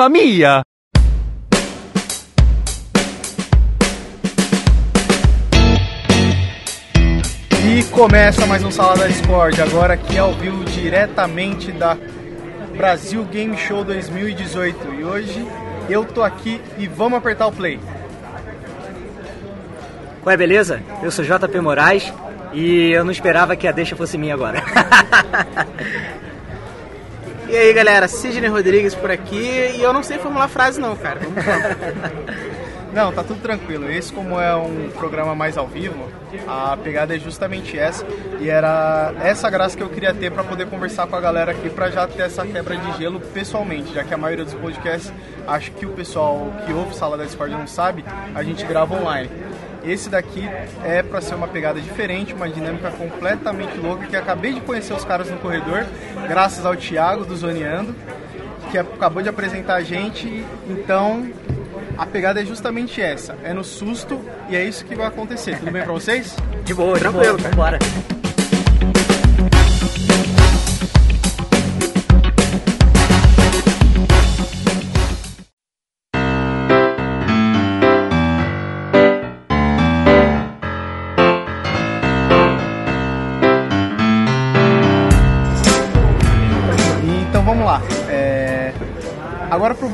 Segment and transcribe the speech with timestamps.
[0.00, 0.62] Mamma mia!
[7.62, 11.98] E começa mais um Sala da Discord, agora aqui ao vivo diretamente da
[12.74, 14.94] Brasil Game Show 2018.
[14.94, 15.46] E hoje
[15.90, 17.78] eu tô aqui e vamos apertar o play.
[20.24, 20.82] Ué, beleza?
[21.02, 22.10] Eu sou JP Moraes
[22.54, 24.62] e eu não esperava que a deixa fosse minha agora.
[27.50, 31.18] E aí galera, Sidney Rodrigues por aqui e eu não sei formular frase não, cara.
[31.18, 32.50] Vamos.
[32.92, 33.88] Não, tá tudo tranquilo.
[33.88, 36.08] Esse, como é um programa mais ao vivo,
[36.46, 38.04] a pegada é justamente essa.
[38.40, 41.70] E era essa graça que eu queria ter para poder conversar com a galera aqui,
[41.70, 45.12] para já ter essa quebra de gelo pessoalmente, já que a maioria dos podcasts,
[45.46, 48.04] acho que o pessoal que ouve Sala da Discord não sabe,
[48.34, 49.30] a gente grava online.
[49.84, 50.48] Esse daqui
[50.84, 55.04] é para ser uma pegada diferente, uma dinâmica completamente louca, que acabei de conhecer os
[55.04, 55.86] caras no corredor,
[56.28, 57.94] graças ao Thiago do Zoneando,
[58.70, 60.44] que acabou de apresentar a gente.
[60.68, 61.30] Então,
[61.96, 65.58] a pegada é justamente essa, é no susto e é isso que vai acontecer.
[65.58, 66.36] Tudo bem pra vocês?
[66.64, 67.54] De boa, de Tranquilo, boa.
[67.54, 67.78] Bora.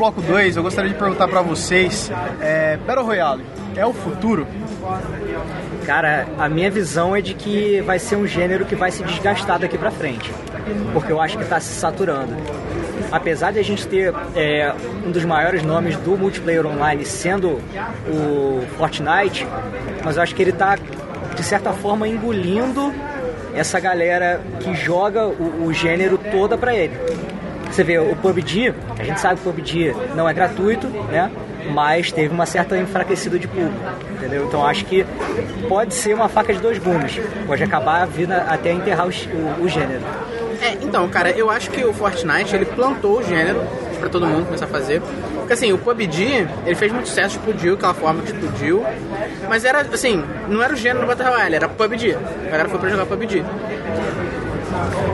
[0.06, 2.76] Bloco 2, eu gostaria de perguntar pra vocês, é...
[2.86, 3.42] Battle Royale
[3.74, 4.46] é o futuro?
[5.84, 9.58] Cara, a minha visão é de que vai ser um gênero que vai se desgastar
[9.58, 10.32] daqui pra frente.
[10.92, 12.36] Porque eu acho que tá se saturando.
[13.10, 14.72] Apesar de a gente ter é,
[15.04, 17.60] um dos maiores nomes do multiplayer online sendo
[18.08, 19.46] o Fortnite,
[20.04, 20.78] mas eu acho que ele tá,
[21.34, 22.94] de certa forma, engolindo
[23.54, 26.94] essa galera que joga o, o gênero toda pra ele.
[27.70, 31.30] Você vê, o PUBG, a gente sabe que o PUBG não é gratuito, né?
[31.72, 33.74] Mas teve uma certa enfraquecida de público,
[34.12, 34.46] entendeu?
[34.46, 35.04] Então acho que
[35.68, 37.20] pode ser uma faca de dois gumes.
[37.46, 39.10] Pode acabar vindo até enterrar o,
[39.62, 40.02] o, gênero.
[40.62, 43.60] É, então, cara, eu acho que o Fortnite ele plantou o gênero
[43.98, 45.02] pra todo mundo começar a fazer.
[45.34, 48.84] Porque assim, o PUBG, ele fez muito sucesso, explodiu, aquela forma que explodiu.
[49.48, 52.14] Mas era, assim, não era o gênero do Battle Royale, era PUBG.
[52.14, 53.44] A galera foi pra jogar PUBG.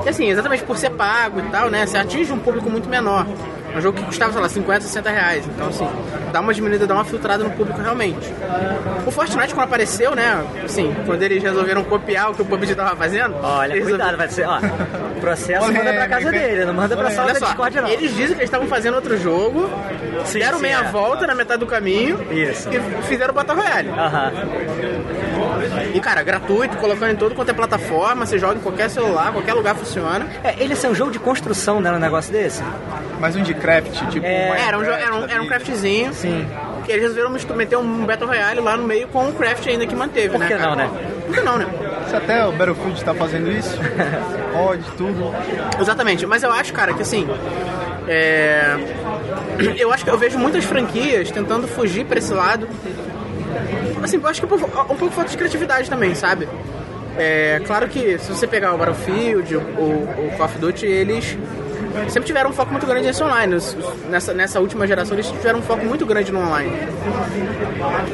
[0.05, 1.87] E assim, exatamente por ser pago e tal, né?
[1.87, 3.27] Você atinge um público muito menor.
[3.75, 5.45] É um jogo que custava, sei lá, 50, 60 reais.
[5.47, 5.89] Então, assim,
[6.31, 8.31] dá uma diminuída, dá uma filtrada no público realmente.
[9.07, 10.45] O Fortnite, quando apareceu, né?
[10.63, 13.35] Assim, quando eles resolveram copiar o que o PUBG tava fazendo.
[13.43, 14.59] Olha, eles cuidado, vai ser, ó.
[14.59, 17.89] O processo manda pra casa dele, não manda pra sala Olha da só, Discord, não.
[17.89, 19.71] eles dizem que eles estavam fazendo outro jogo,
[20.27, 20.91] Sim, deram sim, meia é.
[20.91, 22.69] volta na metade do caminho Isso.
[22.71, 23.89] e fizeram o Battle Royale.
[23.89, 24.33] Aham.
[25.95, 29.55] E cara, gratuito, colocando em todo quanto é plataforma, você joga em qualquer celular, qualquer
[29.55, 30.27] lugar funciona.
[30.43, 32.63] É, ele é um jogo de construção, né, um negócio desse?
[33.21, 34.27] Mais um de craft, tipo.
[34.27, 36.13] É, Minecraft Era um, era um, era um craftzinho.
[36.13, 36.47] Sim.
[36.85, 39.95] Que eles resolveram meter um Battle Royale lá no meio com o craft ainda que
[39.95, 40.49] manteve, Por né?
[40.49, 40.71] que cara?
[40.71, 40.91] não, né?
[41.27, 41.67] Por que não, né?
[42.09, 43.79] Se até o Battlefield tá fazendo isso,
[44.53, 45.33] pode, tudo.
[45.81, 47.27] Exatamente, mas eu acho, cara, que assim.
[48.09, 48.77] É...
[49.79, 52.67] Eu acho que eu vejo muitas franquias tentando fugir pra esse lado.
[54.03, 56.49] Assim, eu acho que um pouco, um pouco falta de criatividade também, sabe?
[57.17, 61.37] É, claro que se você pegar o Battlefield, o, o Call of Duty, eles
[62.09, 63.57] sempre tiveram um foco muito grande nesse online.
[64.09, 66.73] Nessa, nessa última geração, eles tiveram um foco muito grande no online.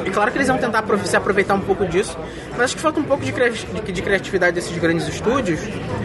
[0.04, 2.16] E claro que eles vão tentar se aproveitar um pouco disso,
[2.52, 3.32] mas acho que falta um pouco de,
[3.92, 5.60] de criatividade desses grandes estúdios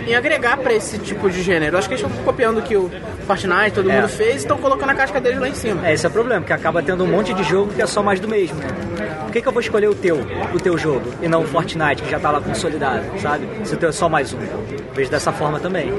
[0.07, 1.77] em agregar para esse tipo de gênero.
[1.77, 2.89] Acho que eles estão copiando o que o
[3.25, 3.95] Fortnite, todo é.
[3.95, 5.87] mundo fez, e estão colocando a casca deles lá em cima.
[5.87, 8.03] É, esse é o problema, porque acaba tendo um monte de jogo que é só
[8.03, 8.59] mais do mesmo.
[9.23, 10.19] Por que, que eu vou escolher o teu,
[10.53, 13.47] o teu jogo, e não o Fortnite, que já tá lá consolidado, sabe?
[13.63, 14.37] Se o teu é só mais um.
[14.93, 15.91] Vejo dessa forma também.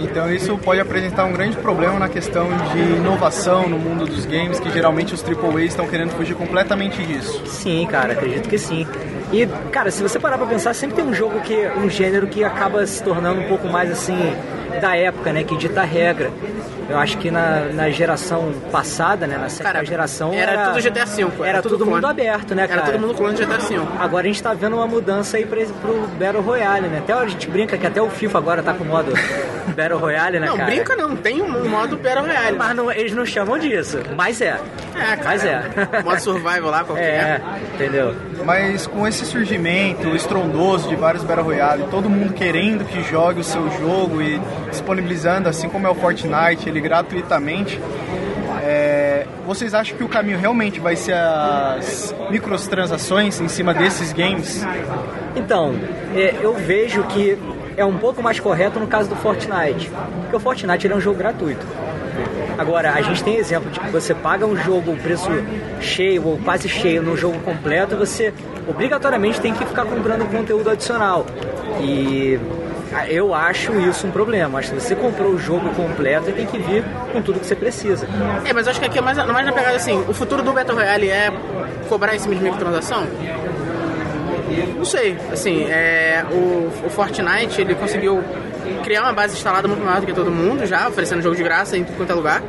[0.00, 4.60] Então isso pode apresentar um grande problema na questão de inovação no mundo dos games,
[4.60, 7.42] que geralmente os AAA estão querendo fugir completamente disso.
[7.46, 8.86] Sim, cara, acredito que sim.
[9.32, 11.54] E, cara, se você parar pra pensar, sempre tem um jogo que.
[11.76, 14.18] um gênero que acaba se tornando um pouco mais assim
[14.80, 15.44] da época, né?
[15.44, 16.30] Que dita regra.
[16.90, 19.38] Eu acho que na, na geração passada, né?
[19.38, 20.32] Na sétima cara, geração.
[20.32, 21.22] Era, era, tudo GTA V.
[21.22, 22.82] Era, era tudo, tudo mundo aberto, né, cara?
[22.82, 23.80] Era todo mundo clone de GTA V.
[23.98, 26.98] Agora a gente tá vendo uma mudança aí pra, pro Battle Royale, né?
[26.98, 29.12] Até a gente brinca que até o FIFA agora tá com o modo
[29.76, 30.68] Battle Royale, né, não, cara?
[30.68, 31.16] Não, brinca não.
[31.16, 32.58] Tem um modo Battle Royale.
[32.58, 34.00] Mas não, eles não chamam disso.
[34.16, 34.60] Mas é.
[34.94, 35.20] É, cara.
[35.24, 35.62] Mas é.
[36.04, 37.04] Modo survival lá, qualquer.
[37.04, 37.42] É,
[37.74, 38.14] entendeu?
[38.44, 43.44] Mas com esse surgimento estrondoso de vários Battle Royale, todo mundo querendo que jogue o
[43.44, 44.40] seu jogo e
[44.70, 47.80] disponibilizando, assim como é o Fortnite, ele gratuitamente.
[48.62, 54.64] É, vocês acham que o caminho realmente vai ser as microtransações em cima desses games?
[55.34, 55.74] Então,
[56.14, 57.38] é, eu vejo que
[57.76, 59.90] é um pouco mais correto no caso do Fortnite,
[60.22, 61.66] porque o Fortnite é um jogo gratuito.
[62.58, 65.30] Agora, a gente tem exemplo de que você paga um jogo, o preço
[65.80, 68.34] cheio ou quase cheio no jogo completo, você
[68.68, 71.24] obrigatoriamente tem que ficar comprando conteúdo adicional.
[71.80, 72.38] E
[73.08, 74.58] eu acho isso um problema.
[74.58, 77.54] Acho que você comprou o jogo completo e tem que vir com tudo que você
[77.54, 78.06] precisa.
[78.44, 80.76] É, mas acho que aqui é mais, mais na pegada assim, o futuro do Battle
[80.76, 81.32] Royale é
[81.88, 83.06] cobrar em cima de microtransação?
[84.76, 88.22] Não sei, assim, é, o, o Fortnite ele conseguiu
[88.82, 91.76] criar uma base instalada muito maior do que todo mundo já, oferecendo jogo de graça
[91.76, 92.42] em tudo quanto é lugar.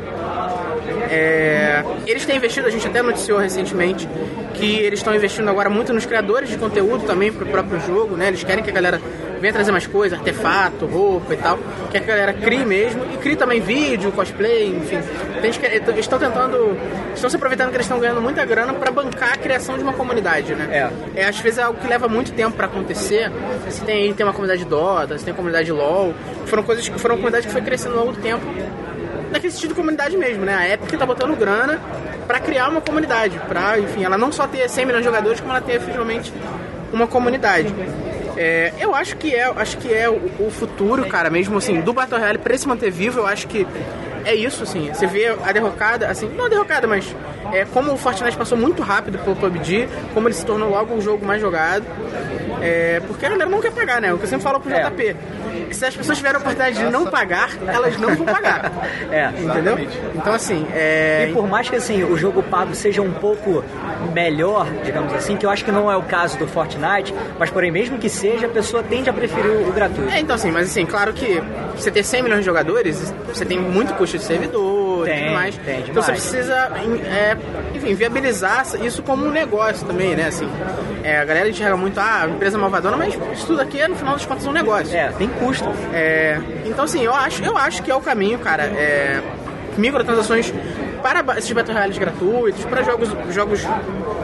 [1.10, 4.08] É, eles têm investido, a gente até noticiou recentemente
[4.54, 8.16] que eles estão investindo agora muito nos criadores de conteúdo também para o próprio jogo,
[8.16, 8.30] né?
[8.30, 9.02] Eles querem que a galera
[9.42, 11.60] venha trazer mais coisas, artefato, roupa e tal,
[11.90, 15.00] que a galera crie mesmo e crie também vídeo, cosplay, enfim.
[15.44, 15.60] Eles
[16.00, 16.78] estão tentando,
[17.14, 19.94] estão se aproveitando que eles estão ganhando muita grana para bancar a criação de uma
[19.94, 20.92] comunidade, né?
[21.16, 21.22] É.
[21.22, 23.32] é às vezes é algo que leva muito tempo para acontecer.
[23.66, 26.14] Você tem tem uma comunidade de Dota, você tem comunidade LoL,
[26.46, 28.46] foram coisas que foram comunidades que foi crescendo ao longo do tempo
[29.32, 30.54] naquele sentido de comunidade mesmo, né?
[30.56, 31.80] A Epic tá botando grana
[32.28, 35.52] para criar uma comunidade, para, enfim, ela não só ter 100 milhões de jogadores, como
[35.52, 36.32] ela ter efetivamente
[36.94, 37.74] uma comunidade.
[38.44, 41.94] É, eu acho que é, acho que é o, o, futuro, cara, mesmo assim, do
[41.94, 43.68] Battle Royale pra se manter vivo, eu acho que
[44.26, 44.92] é isso, assim.
[44.92, 47.16] Você vê a derrocada, assim, não a derrocada, mas
[47.54, 51.02] é, como o Fortnite passou muito rápido pelo PUBG, como ele se tornou logo o
[51.02, 51.86] jogo mais jogado.
[52.62, 54.14] É, porque a galera não quer pagar, né?
[54.14, 54.90] O que eu sempre falo pro é.
[54.90, 55.16] JP
[55.74, 58.72] se as pessoas tiverem a oportunidade de não pagar, elas não vão pagar.
[59.12, 59.78] É, entendeu?
[60.16, 60.66] Então, assim.
[60.74, 61.28] É...
[61.30, 63.64] E por mais que assim, o jogo pago seja um pouco
[64.14, 67.72] melhor, digamos assim, que eu acho que não é o caso do Fortnite, mas porém,
[67.72, 70.12] mesmo que seja, a pessoa tende a preferir o gratuito.
[70.12, 71.42] É, então, assim, mas assim, claro que
[71.76, 75.34] você ter 100 milhões de jogadores, você tem muito custo de servidor tem, e tudo
[75.34, 75.58] mais.
[75.58, 76.72] Tem, então você precisa,
[77.06, 77.38] é,
[77.76, 80.28] enfim, viabilizar isso como um negócio também, né?
[80.28, 80.50] Assim,
[81.04, 84.26] é, a galera enxerga muito, ah, empresa malvadona, mas isso tudo aqui, no final das
[84.26, 84.96] contas, é um negócio.
[84.96, 85.70] É, tem custo.
[85.94, 88.64] É, então, assim, eu acho, eu acho que é o caminho, cara.
[88.64, 89.22] É,
[89.78, 90.54] microtransações
[91.02, 93.66] para esses Battle Royales gratuitos, para jogos, jogos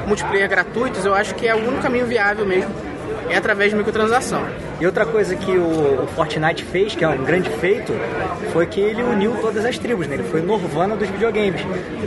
[0.06, 2.70] multiplayer gratuitos, eu acho que é o único caminho viável mesmo
[3.30, 4.44] é através de microtransação.
[4.80, 7.94] E outra coisa que o, o, Fortnite fez, que é um grande feito,
[8.54, 10.16] foi que ele uniu todas as tribos, né?
[10.16, 11.62] Ele foi Norvana dos videogames.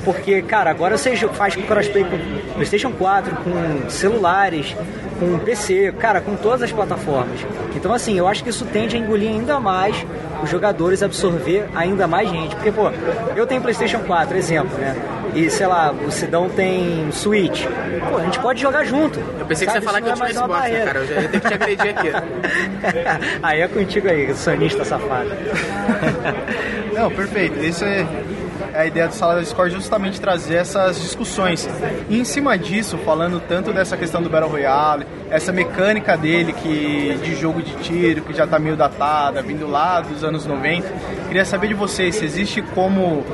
[0.05, 4.77] Porque, cara, agora você faz crossplay com PlayStation 4, com celulares,
[5.19, 7.41] com PC, cara, com todas as plataformas.
[7.75, 10.07] Então, assim, eu acho que isso tende a engolir ainda mais
[10.43, 12.55] os jogadores, absorver ainda mais gente.
[12.55, 12.91] Porque, pô,
[13.35, 14.95] eu tenho PlayStation 4, exemplo, né?
[15.35, 17.65] e sei lá, o Sidão tem Switch.
[18.09, 19.19] Pô, a gente pode jogar junto.
[19.39, 19.81] Eu pensei sabe?
[19.81, 20.99] que você ia falar que eu tinha Xbox, né, cara?
[20.99, 22.09] Eu já ia ter que te agredir aqui.
[23.43, 25.31] aí é contigo aí, sonista safado.
[26.95, 27.59] Não, perfeito.
[27.61, 28.07] Isso é
[28.75, 31.69] a ideia do Sala da Discord justamente trazer essas discussões.
[32.09, 37.19] E em cima disso, falando tanto dessa questão do Battle Royale, essa mecânica dele que
[37.23, 40.87] de jogo de tiro, que já está meio datada, vindo lá dos anos 90,
[41.29, 43.25] queria saber de vocês se existe como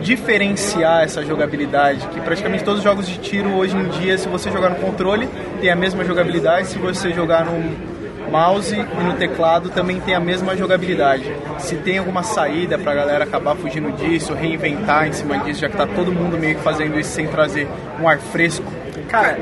[0.00, 4.50] diferenciar essa jogabilidade, que praticamente todos os jogos de tiro hoje em dia, se você
[4.50, 5.28] jogar no controle,
[5.60, 7.91] tem a mesma jogabilidade, se você jogar no
[8.32, 11.30] mouse e no teclado também tem a mesma jogabilidade.
[11.58, 15.76] Se tem alguma saída pra galera acabar fugindo disso, reinventar em cima disso, já que
[15.76, 17.68] tá todo mundo meio que fazendo isso sem trazer
[18.00, 18.64] um ar fresco.
[19.08, 19.38] Cara,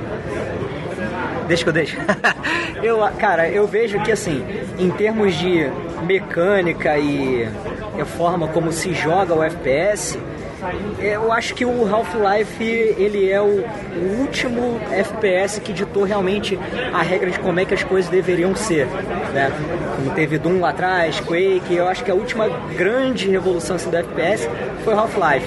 [1.46, 1.96] deixa que eu deixo.
[2.82, 4.44] eu, cara, eu vejo que assim,
[4.76, 5.70] em termos de
[6.04, 7.48] mecânica e
[8.00, 10.18] a forma como se joga o FPS,
[10.98, 16.58] eu acho que o Half-Life ele é o, o, último FPS que ditou realmente
[16.92, 18.86] a regra de como é que as coisas deveriam ser,
[19.32, 19.50] né?
[19.96, 23.96] Como teve Doom lá atrás, Quake, eu acho que a última grande revolução assim, do
[23.96, 24.48] FPS
[24.84, 25.46] foi Half-Life.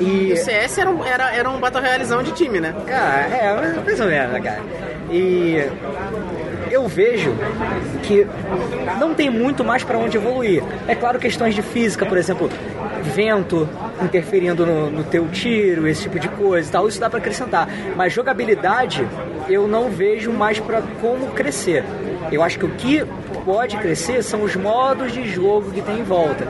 [0.00, 2.74] E o CS era um, era, era um Battle Royalezão de time, né?
[2.88, 4.60] Ah, é, mais ou menos, né, cara?
[5.10, 5.68] E
[6.70, 7.34] eu vejo
[8.02, 8.26] que
[8.98, 10.62] não tem muito mais para onde evoluir.
[10.86, 12.48] É claro, questões de física, por exemplo,
[13.02, 13.68] vento
[14.02, 17.68] interferindo no, no teu tiro, esse tipo de coisa e tal, isso dá para acrescentar.
[17.96, 19.06] Mas jogabilidade,
[19.48, 21.84] eu não vejo mais para como crescer.
[22.30, 23.04] Eu acho que o que
[23.44, 26.46] pode crescer são os modos de jogo que tem em volta.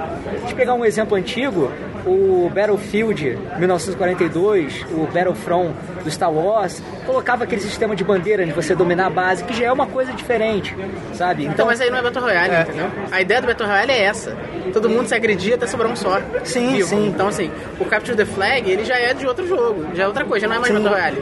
[0.49, 1.71] Eu pegar um exemplo antigo,
[2.07, 8.75] o Battlefield 1942, o Battlefront do Star Wars, colocava aquele sistema de bandeira de você
[8.75, 10.75] dominar a base, que já é uma coisa diferente,
[11.15, 11.43] sabe?
[11.43, 12.63] Então, então mas aí não é Battle Royale, é.
[12.63, 12.91] entendeu?
[13.11, 14.37] A ideia do Battle Royale é essa.
[14.73, 16.21] Todo mundo se agredir até sobrar um só.
[16.45, 16.89] Sim, vivo.
[16.89, 17.09] sim.
[17.09, 20.25] Então, assim, o Capture the Flag, ele já é de outro jogo, já é outra
[20.25, 20.83] coisa, já não é mais sim.
[20.83, 21.21] Battle Royale.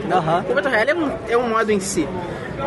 [0.49, 2.07] O Battle Royale é um, é um modo em si.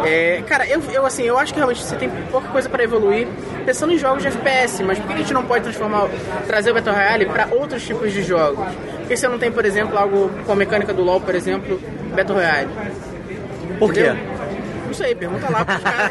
[0.05, 3.29] É, cara, eu, eu assim, eu acho que realmente você tem pouca coisa para evoluir
[3.65, 6.09] pensando em jogos de FPS, mas por que a gente não pode transformar,
[6.47, 8.67] trazer o Battle Royale para outros tipos de jogos?
[8.99, 11.81] Por que você não tem, por exemplo, algo com a mecânica do LoL, por exemplo,
[12.15, 12.69] Battle Royale?
[13.79, 14.13] Por quê?
[15.03, 16.11] Sei, pergunta lá pros caras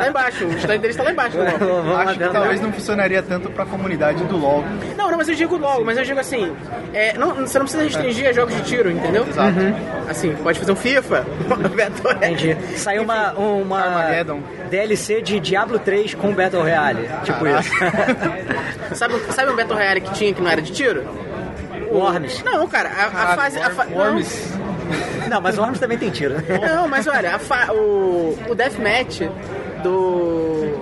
[0.00, 0.44] lá embaixo.
[0.46, 1.36] O stand deles tá lá embaixo.
[1.40, 4.64] Acho que talvez não funcionaria tanto pra comunidade do LoL.
[4.96, 6.50] Não, não, mas eu digo LoL, mas eu digo assim,
[6.94, 9.26] é, não, você não precisa restringir a jogos de tiro, entendeu?
[9.28, 9.60] Exato.
[9.60, 9.74] Uhum.
[10.08, 11.26] Assim, pode fazer um FIFA,
[12.16, 12.56] Entendi.
[12.76, 14.06] Saiu uma, uma
[14.70, 17.10] DLC de Diablo 3 com Battle Royale.
[17.24, 17.60] Tipo Caraca.
[17.60, 18.94] isso.
[18.96, 21.04] sabe, sabe um Battle Royale que tinha que não era de tiro?
[21.90, 22.42] Worms.
[22.44, 23.58] Não, cara, a, a fase.
[23.58, 23.86] A fa...
[23.90, 24.54] Worms.
[24.56, 24.69] Não,
[25.42, 26.34] mas o Worms também tem tiro.
[26.74, 27.72] Não, mas olha, fa...
[27.72, 29.22] o, o Deathmatch
[29.82, 30.78] do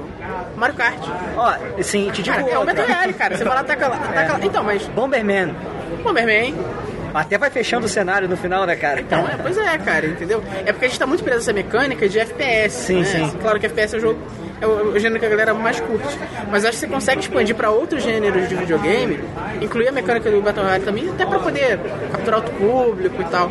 [0.57, 0.99] Mario Kart.
[1.37, 3.37] Ó, sim, te digo cara, É o Battle Royale, cara.
[3.37, 4.41] Você vai lá, ataca lá, ataca lá.
[4.43, 4.87] Então, mas...
[4.89, 5.55] Bomberman.
[6.03, 6.55] Bomberman.
[7.15, 9.01] Até vai fechando o cenário no final, né, cara?
[9.01, 10.43] Então, é, pois é, cara, entendeu?
[10.67, 12.75] É porque a gente tá muito preso nessa mecânica de FPS.
[12.75, 13.05] Sim, né?
[13.05, 13.31] sim.
[13.41, 14.21] Claro que FPS é o jogo
[14.61, 16.19] é o, o, gênero que a galera mais curte.
[16.51, 19.21] Mas acho que você consegue expandir para outros gêneros de videogame,
[19.61, 21.79] incluir a mecânica do Battle Royale também, até para poder
[22.13, 23.51] capturar outro público e tal.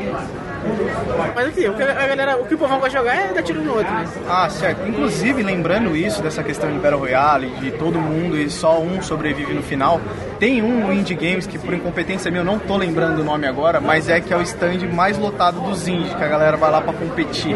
[1.36, 3.62] Mas aqui, o que a galera, o que o povão vai jogar é dar tiro
[3.62, 4.06] no outro, né?
[4.28, 4.88] Ah, certo.
[4.88, 9.54] Inclusive, lembrando isso, dessa questão de Battle Royale, de todo mundo e só um sobrevive
[9.54, 10.02] no final,
[10.40, 13.80] tem um Indie Games que por incompetência minha eu não tô lembrando o nome agora,
[13.80, 16.82] mas é que é o stand mais lotado dos indies, que a galera vai lá
[16.82, 17.56] para competir.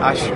[0.00, 0.32] Acho.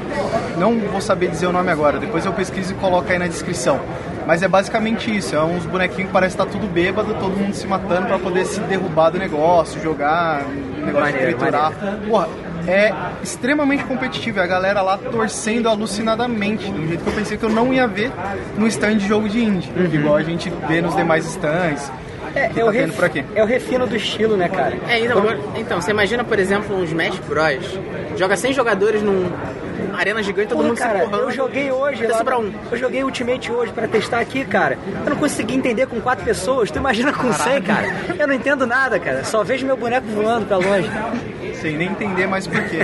[0.58, 3.80] Não vou saber dizer o nome agora, depois eu pesquiso e coloco aí na descrição.
[4.26, 7.54] Mas é basicamente isso, é uns bonequinhos que parece estar tá tudo bêbado, todo mundo
[7.54, 10.42] se matando para poder se derrubar do negócio, jogar,
[10.78, 11.72] negócio maneiro, de triturar.
[12.08, 12.28] Porra,
[12.66, 17.44] é extremamente competitivo, é a galera lá torcendo alucinadamente, um jeito que eu pensei que
[17.44, 18.10] eu não ia ver
[18.56, 19.84] no stand de jogo de indie, uhum.
[19.84, 21.92] igual a gente vê nos demais stands.
[22.34, 23.24] É, é, o tá ref...
[23.34, 24.76] é o refino do estilo, né, cara?
[24.88, 25.22] É, então,
[25.56, 27.78] então, você imagina, por exemplo, um Smash Bros.
[28.16, 29.30] Joga 100 jogadores num,
[29.96, 31.24] arena gigante, todo Pô, mundo cara, se empurrando.
[31.24, 32.52] Eu joguei hoje, lá, pra um.
[32.70, 34.78] eu joguei Ultimate hoje pra testar aqui, cara.
[35.04, 36.70] Eu não consegui entender com quatro pessoas.
[36.70, 37.52] Tu imagina com Caralho.
[37.52, 37.86] 100, cara?
[38.18, 39.24] Eu não entendo nada, cara.
[39.24, 40.90] Só vejo meu boneco voando pra longe.
[41.64, 42.80] Sem nem entender mais porquê.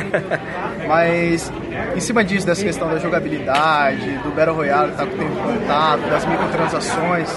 [0.89, 1.53] Mas
[1.95, 6.09] em cima disso, dessa questão da jogabilidade, do Battle Royale tá com o tempo contado,
[6.09, 7.29] das microtransações,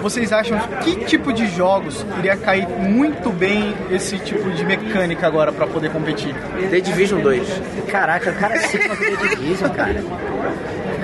[0.00, 5.50] vocês acham que tipo de jogos iria cair muito bem esse tipo de mecânica agora
[5.50, 6.32] para poder competir?
[6.70, 7.62] The Division 2.
[7.88, 10.00] Caraca, o cara se The Division, cara.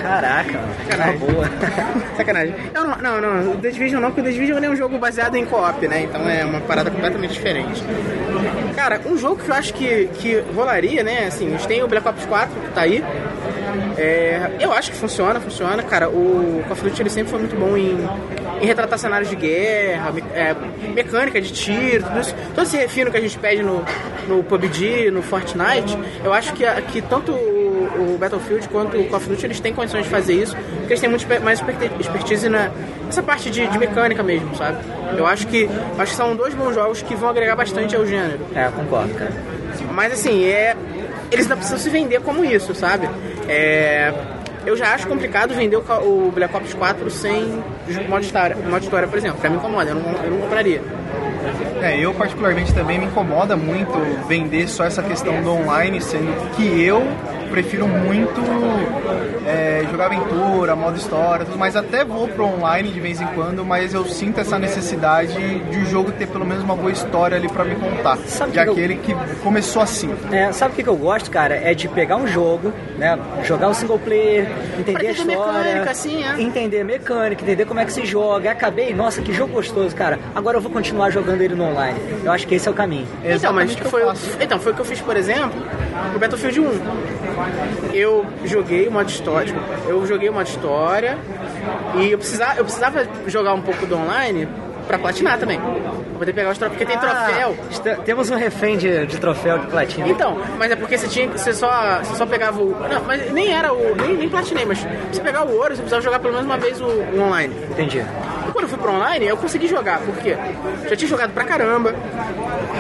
[0.09, 1.19] Caraca, Sacanagem.
[1.19, 1.51] boa.
[2.17, 2.55] Sacanagem.
[2.73, 5.37] Não, não, não, o The Division não, porque o The Division é um jogo baseado
[5.37, 6.05] em co-op, né?
[6.05, 7.85] Então é uma parada completamente diferente.
[8.75, 11.27] Cara, um jogo que eu acho que, que rolaria, né?
[11.27, 13.05] Assim, a gente tem o Black Ops 4, que tá aí.
[13.99, 15.83] É, eu acho que funciona, funciona.
[15.83, 17.99] Cara, o Call of Duty ele sempre foi muito bom em,
[18.63, 20.55] em retratar cenários de guerra, é,
[20.95, 22.35] mecânica de tiro, tudo isso.
[22.55, 23.85] Todo esse refino que a gente pede no,
[24.27, 27.33] no PUBG, no Fortnite, eu acho que, que tanto
[27.79, 30.93] o, o Battlefield quanto o Call of Duty eles têm condições de fazer isso, porque
[30.93, 31.63] eles têm muito mais
[32.01, 32.71] expertise na,
[33.07, 34.79] nessa parte de, de mecânica mesmo, sabe?
[35.17, 35.69] Eu acho que,
[35.99, 38.41] acho que são dois bons jogos que vão agregar bastante ao gênero.
[38.55, 39.33] É, concordo, cara.
[39.93, 40.77] Mas assim, é,
[41.31, 43.09] eles não precisam se vender como isso, sabe?
[43.49, 44.13] É,
[44.67, 47.63] eu já acho complicado vender o, o Black Ops 4 sem
[48.09, 49.39] modo história, modo história, por exemplo.
[49.41, 50.83] Pra mim incomoda, eu não, eu não compraria.
[51.81, 53.93] É, eu particularmente também me incomoda muito
[54.27, 57.03] vender só essa questão do online, sendo que eu
[57.59, 58.41] prefiro muito
[59.45, 61.75] é, jogar aventura, modo história, tudo mais.
[61.75, 65.85] Até vou pro online de vez em quando, mas eu sinto essa necessidade de o
[65.87, 68.17] jogo ter pelo menos uma boa história ali pra me contar.
[68.27, 69.13] Sabe de que eu- aquele que
[69.43, 70.15] começou assim.
[70.31, 71.57] É, sabe o que, que eu gosto, cara?
[71.57, 73.19] É de pegar um jogo, né?
[73.45, 74.47] Jogar o single player,
[74.79, 75.63] entender a entender história.
[75.65, 76.41] mecânica, assim, é.
[76.41, 78.53] Entender a mecânica, entender como é que se joga.
[78.53, 80.19] Acabei, nossa, que jogo gostoso, cara.
[80.33, 81.99] Agora eu vou continuar jogando ele no online.
[82.23, 83.07] Eu acho que esse é o caminho.
[83.25, 85.61] Então, mas Exatamente o eu foi, então, foi o que eu fiz, por exemplo,
[86.13, 86.69] no Battlefield 1.
[87.93, 89.55] Eu joguei o modo história,
[89.87, 91.17] eu joguei o modo história
[91.97, 94.49] e eu precisava, eu precisava jogar um pouco do online
[94.87, 95.59] pra platinar também.
[95.61, 97.55] Pra poder pegar os troféus, porque tem troféu.
[97.59, 100.09] Ah, está- temos um refém de, de troféu de platina.
[100.09, 102.71] Então, mas é porque você tinha você só, você só pegava o.
[102.71, 103.95] Não, mas nem era o.
[103.95, 106.59] Nem, nem platinei, mas pra você pegar o ouro, você precisava jogar pelo menos uma
[106.59, 107.55] vez o, o online.
[107.71, 108.05] Entendi.
[108.53, 110.37] Quando eu fui pro online, eu consegui jogar, por quê?
[110.89, 111.95] Já tinha jogado pra caramba,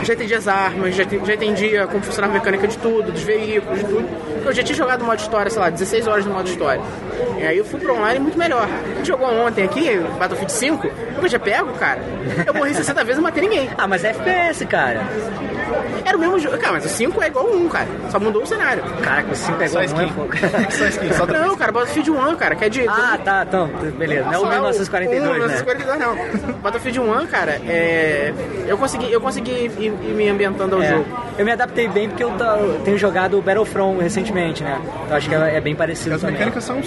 [0.02, 3.78] já entendi as armas, já, já entendia como funcionava a mecânica de tudo, dos veículos,
[3.78, 4.08] de tudo.
[4.44, 6.82] Eu já tinha jogado modo história, sei lá, 16 horas no modo história.
[7.38, 8.66] E aí eu fui pro online muito melhor.
[8.66, 10.90] A gente jogou ontem aqui, Battlefield 5,
[11.22, 12.00] eu já pego, cara.
[12.46, 13.70] Eu morri 60 vezes e não matei ninguém.
[13.76, 15.06] Ah, mas é FPS, cara.
[16.04, 16.58] Era o mesmo jogo.
[16.58, 17.88] Cara, mas o 5 é igual o 1, cara.
[18.10, 18.82] Só mudou o cenário.
[19.02, 20.08] Caraca, você pegou Só um, é skin.
[20.14, 20.32] pouco.
[20.72, 22.88] Só skin, só Não, cara, Battlefield 1, cara, que é de.
[22.88, 24.25] Ah, tá, então, beleza.
[24.25, 25.32] Não é o Só 1942, o né?
[25.34, 26.52] 1942 não.
[26.58, 28.32] Battlefield 1, cara, é...
[28.66, 31.04] eu consegui, eu consegui ir, ir me ambientando ao É, jogo.
[31.38, 32.32] eu me adaptei bem porque eu
[32.84, 34.80] tenho jogado o Battlefront recentemente, né?
[35.10, 36.80] Eu acho que é é bem parecido As mecânicas são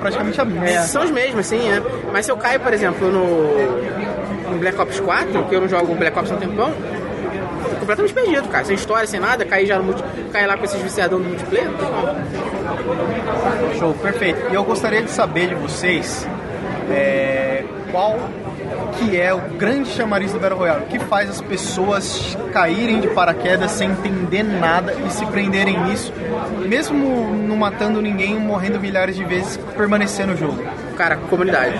[0.00, 0.68] praticamente a mesma.
[0.68, 0.78] É.
[0.82, 1.82] São os mesmos, sim, é.
[2.12, 5.94] Mas se eu caio, por exemplo, no, no Black Ops 4, que eu não jogo
[5.94, 6.72] Black Ops há um tempão,
[7.88, 8.64] completamente perdido, cara.
[8.64, 10.02] Sem história, sem nada, cair já no multi...
[10.32, 13.78] cair lá com esses viciadão do multiplayer, não tem como.
[13.78, 14.50] Show, perfeito.
[14.50, 16.28] E eu gostaria de saber de vocês
[16.90, 18.18] é, qual
[18.98, 23.08] que é o grande chamariz do Battle Royale, o que faz as pessoas caírem de
[23.08, 26.12] paraquedas sem entender nada e se prenderem nisso,
[26.66, 30.62] mesmo não matando ninguém, morrendo milhares de vezes, permanecer no jogo.
[30.96, 31.78] Cara, comunidade.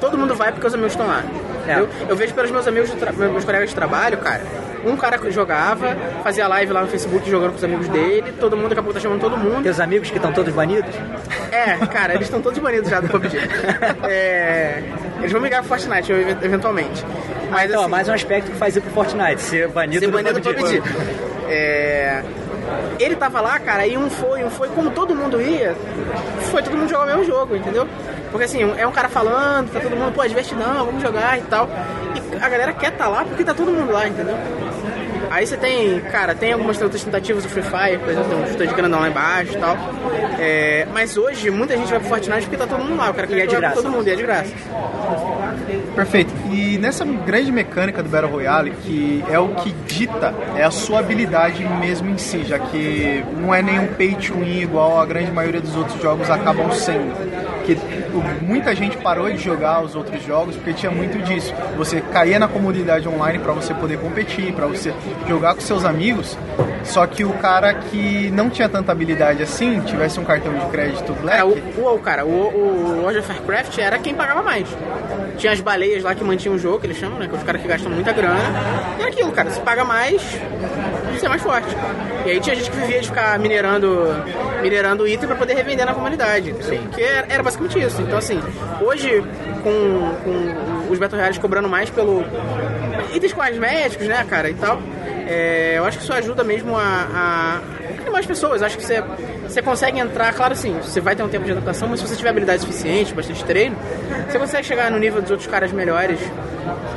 [0.00, 1.24] Todo mundo vai porque os amigos estão lá.
[1.66, 1.80] É.
[1.80, 4.42] Eu, eu vejo pelos meus amigos, meus colegas de trabalho, cara.
[4.84, 8.56] Um cara que jogava, fazia live lá no Facebook jogando com os amigos dele, todo
[8.56, 9.62] mundo daqui a pouco tá chamando todo mundo.
[9.62, 10.94] Teus amigos que estão todos banidos?
[11.50, 13.36] É, cara, eles estão todos banidos já do PUBG.
[14.08, 14.82] É,
[15.18, 17.04] eles vão migrar pro Fortnite ev- eventualmente.
[17.50, 20.12] Mas Então, assim, mais um aspecto que faz ir pro Fortnite, ser banido ser do
[20.12, 20.80] banido do PUBG.
[20.80, 20.98] PUBG.
[21.48, 22.22] É,
[22.98, 25.74] ele tava lá, cara, e um foi, um foi, como todo mundo ia,
[26.50, 27.88] foi todo mundo jogar o mesmo jogo, entendeu?
[28.30, 31.68] Porque assim, é um cara falando, tá todo mundo, pô, divertidão, vamos jogar e tal.
[32.14, 34.36] E a galera quer tá lá porque tá todo mundo lá, entendeu?
[35.30, 38.46] Aí você tem, cara, tem algumas outras tentativas do Free Fire, por exemplo, tem um
[38.46, 39.76] chute de grandão lá embaixo e tal.
[40.38, 43.26] É, mas hoje muita gente vai pro Fortnite porque tá todo mundo lá, o cara
[43.26, 43.74] quer E é de graça.
[43.76, 44.52] todo mundo, e é de graça.
[45.94, 46.32] Perfeito.
[46.50, 51.00] E nessa grande mecânica do Battle Royale, que é o que dita, é a sua
[51.00, 55.30] habilidade mesmo em si, já que não é nenhum pay to win igual a grande
[55.30, 57.12] maioria dos outros jogos acabam sendo.
[57.66, 57.76] Que
[58.42, 61.54] muita gente parou de jogar os outros jogos porque tinha muito disso.
[61.76, 64.92] Você caía na comunidade online para você poder competir, para você
[65.26, 66.36] jogar com seus amigos.
[66.84, 71.12] Só que o cara que não tinha tanta habilidade assim, tivesse um cartão de crédito
[71.14, 71.42] black,
[71.76, 74.68] o, o, cara, o, o World of Warcraft era quem pagava mais.
[75.38, 77.28] Tinha as baleias lá que mantinham o jogo, que eles chamam, né?
[77.28, 78.38] Que é os caras que gastam muita grana.
[78.98, 79.50] E era aquilo, cara.
[79.50, 80.20] Se paga mais,
[81.12, 81.68] você é mais forte.
[82.26, 84.14] E aí tinha gente que vivia de ficar minerando,
[84.60, 86.54] minerando item pra poder revender na comunidade.
[86.62, 86.88] Sim.
[86.92, 88.02] Que era, era basicamente isso.
[88.02, 88.40] Então, assim,
[88.84, 89.22] hoje,
[89.62, 92.24] com, com os Battle Royales cobrando mais pelo
[93.14, 94.80] itens cosméticos, né, cara, e tal,
[95.26, 98.62] é, eu acho que isso ajuda mesmo a, a ter mais pessoas.
[98.62, 99.02] Acho que você,
[99.48, 102.14] você consegue entrar, claro sim, você vai ter um tempo de adaptação, mas se você
[102.14, 103.76] tiver habilidade suficiente, bastante treino,
[104.28, 106.20] você consegue chegar no nível dos outros caras melhores.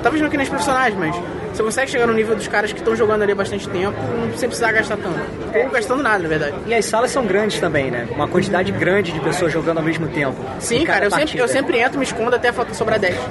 [0.03, 1.15] Talvez não que nem os profissionais, mas
[1.53, 3.97] você consegue chegar no nível dos caras que estão jogando ali há bastante tempo
[4.35, 5.19] sem precisar gastar tanto.
[5.53, 6.55] Ou gastando nada, na verdade.
[6.65, 8.07] E as salas são grandes também, né?
[8.11, 10.35] Uma quantidade grande de pessoas jogando ao mesmo tempo.
[10.59, 13.15] Sim, cara, eu sempre, eu sempre entro, me escondo até falta sobrar 10.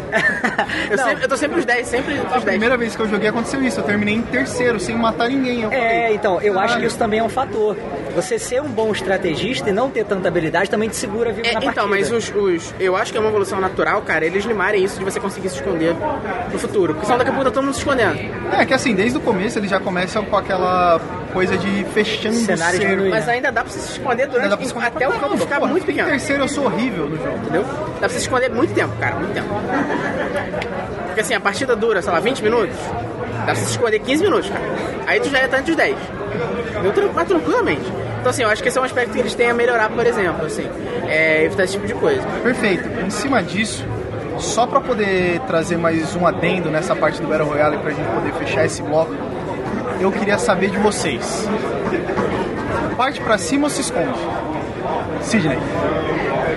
[0.90, 2.44] Eu, sempre, eu tô sempre os 10, sempre a os 10.
[2.44, 3.80] primeira vez que eu joguei aconteceu isso.
[3.80, 5.62] Eu terminei em terceiro, sem matar ninguém.
[5.62, 7.76] Eu É, falei, então, eu acho que isso também é um fator.
[8.14, 11.52] Você ser um bom estrategista e não ter tanta habilidade também te segura vivo É,
[11.54, 11.88] na então, partida.
[11.88, 15.04] mas os, os- Eu acho que é uma evolução natural, cara, eles limarem isso de
[15.04, 15.94] você conseguir se esconder
[16.52, 16.94] no futuro.
[16.94, 18.09] Porque senão daqui a pouco tá todo mundo se escondendo.
[18.58, 21.00] É que assim, desde o começo eles já começam com aquela
[21.32, 23.10] coisa de fechando Cenário diminuído.
[23.10, 25.60] Mas ainda dá pra você se esconder durante pra se esconder até o campo ficar
[25.60, 26.08] muito Em pequeno.
[26.08, 27.36] terceiro eu sou horrível no jogo.
[27.38, 27.62] Entendeu?
[27.62, 29.48] Dá pra você se esconder muito tempo, cara, muito tempo.
[31.06, 32.76] Porque assim, a partida dura, sei lá, 20 minutos.
[33.38, 34.64] Dá pra você se esconder 15 minutos, cara.
[35.06, 35.96] Aí tu já tá entre os 10.
[36.70, 36.92] Entendeu?
[36.92, 37.92] Tran- Mas tranquilamente.
[38.20, 40.06] Então assim, eu acho que esse é um aspecto que eles têm a melhorar, por
[40.06, 40.68] exemplo, assim.
[41.08, 42.22] É evitar esse tipo de coisa.
[42.42, 42.88] Perfeito.
[43.04, 43.84] Em cima disso,
[44.40, 48.32] só pra poder trazer mais um adendo nessa parte do Battle Royale pra gente poder
[48.34, 49.14] fechar esse bloco,
[50.00, 51.46] eu queria saber de vocês.
[52.96, 54.18] parte pra cima ou se esconde?
[55.22, 55.58] Sidney.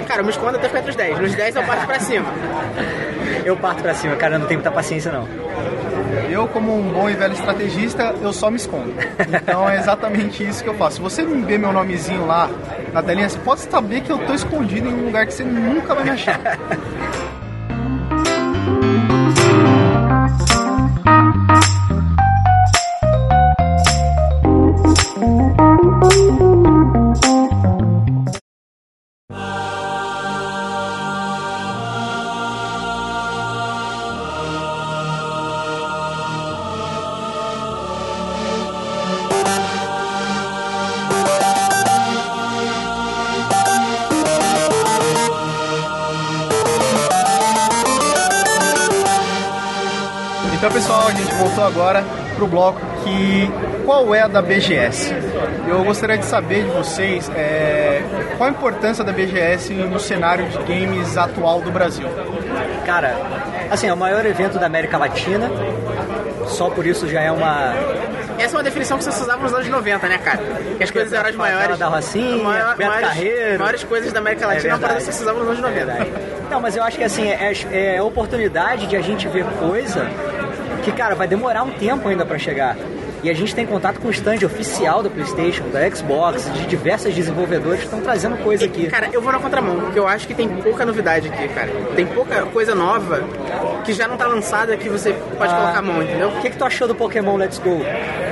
[0.08, 1.20] Cara, eu me escondo até os 10.
[1.20, 2.26] Nos 10 eu parto pra cima.
[3.46, 5.28] Eu parto pra cima, cara, eu não tenho muita paciência não.
[6.30, 8.94] Eu, como um bom e velho estrategista, eu só me escondo.
[9.34, 10.96] Então é exatamente isso que eu faço.
[10.96, 12.50] Se você me ver meu nomezinho lá
[12.94, 15.94] na telinha, você pode saber que eu tô escondido em um lugar que você nunca
[15.94, 16.40] vai me achar.
[50.84, 52.04] Pessoal, a gente voltou agora
[52.36, 53.50] pro bloco que
[53.86, 55.14] qual é a da BGS?
[55.68, 58.02] Eu gostaria de saber de vocês é,
[58.38, 62.06] qual a importância da BGS no cenário de games atual do Brasil.
[62.86, 63.16] Cara,
[63.72, 65.50] assim, é o maior evento da América Latina.
[66.48, 67.74] Só por isso já é uma.
[68.38, 70.40] Essa é uma definição que vocês usavam nos anos 90, né, cara?
[70.78, 71.78] Que as coisas eram as maiores.
[71.80, 73.60] da Rocinha, maior- Beto maiores, Carreiro.
[73.60, 76.08] maiores coisas da América Latina, é uma parada que vocês usavam nos anos 90.
[76.52, 80.06] Não, mas eu acho que assim, é, é a oportunidade de a gente ver coisa
[80.84, 82.76] que, cara, vai demorar um tempo ainda pra chegar.
[83.24, 87.14] E a gente tem contato com o stand oficial da PlayStation, da Xbox, de diversas
[87.16, 88.88] desenvolvedores que estão trazendo coisa aqui.
[88.88, 91.70] Cara, eu vou na contramão, porque eu acho que tem pouca novidade aqui, cara.
[91.96, 93.24] Tem pouca coisa nova
[93.86, 95.58] que já não tá lançada que você pode Ah.
[95.58, 96.28] colocar a mão, entendeu?
[96.30, 97.80] O que, que tu achou do Pokémon Let's Go,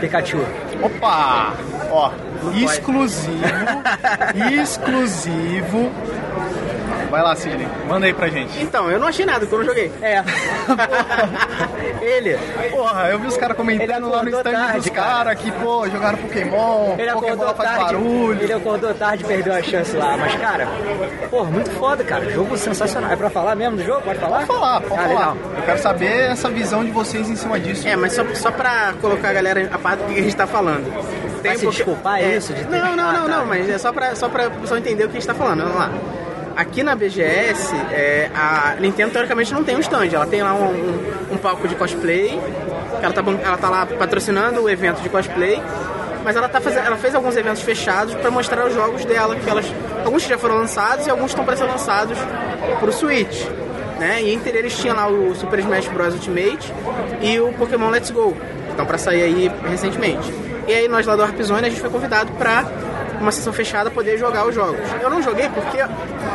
[0.01, 0.43] Pikachu?
[0.81, 1.53] Opa!
[1.89, 2.11] Ó,
[2.41, 2.63] pode.
[2.65, 3.31] exclusivo,
[4.61, 5.89] exclusivo.
[7.09, 8.61] Vai lá, Sidney, manda aí pra gente.
[8.61, 9.91] Então, eu não achei nada quando eu joguei.
[10.01, 10.23] É.
[12.01, 12.37] Ele.
[12.71, 15.07] Porra, eu vi os caras comentando Ele lá no stand tarde, dos cara.
[15.09, 17.83] caras que, pô, jogaram Pokémon, Ele Pokémon acordou faz tarde.
[17.95, 18.41] barulho.
[18.41, 20.17] Ele acordou tarde e perdeu a chance lá.
[20.17, 20.67] Mas, cara,
[21.29, 22.29] porra, muito foda, cara.
[22.31, 23.11] Jogo sensacional.
[23.11, 24.01] É pra falar mesmo do jogo?
[24.01, 24.45] Pode falar?
[24.45, 25.07] Pode falar, pode Ah, falar.
[25.09, 25.37] legal.
[25.57, 27.87] Eu quero saber essa visão de vocês em cima disso.
[27.87, 30.47] É, mas só, só pra colocar a galera a par do que a gente tá
[30.47, 30.91] falando.
[31.41, 33.37] Vai se um pouco- desculpar isso de ter- Não, não, Ah, não, tá.
[33.37, 35.59] não, mas é só pra, só pra pessoa entender o que a gente tá falando.
[35.63, 35.91] Vamos lá.
[36.55, 40.65] Aqui na BGS, é, a Nintendo teoricamente não tem um stand, ela tem lá um,
[40.65, 42.39] um- um palco de cosplay,
[43.01, 45.61] ela tá, ela tá lá patrocinando o evento de cosplay,
[46.23, 49.49] mas ela, tá fazendo, ela fez alguns eventos fechados pra mostrar os jogos dela, que
[49.49, 49.65] elas,
[50.05, 52.17] alguns já foram lançados e alguns estão para ser lançados
[52.79, 53.45] pro Switch.
[53.99, 54.21] Né?
[54.23, 56.13] E entre eles tinha lá o Super Smash Bros.
[56.15, 56.73] Ultimate
[57.21, 58.33] e o Pokémon Let's Go,
[58.65, 60.31] que estão pra sair aí recentemente.
[60.67, 62.65] E aí nós lá do Warp Zone a gente foi convidado pra
[63.19, 64.79] uma sessão fechada poder jogar os jogos.
[64.99, 65.77] Eu não joguei porque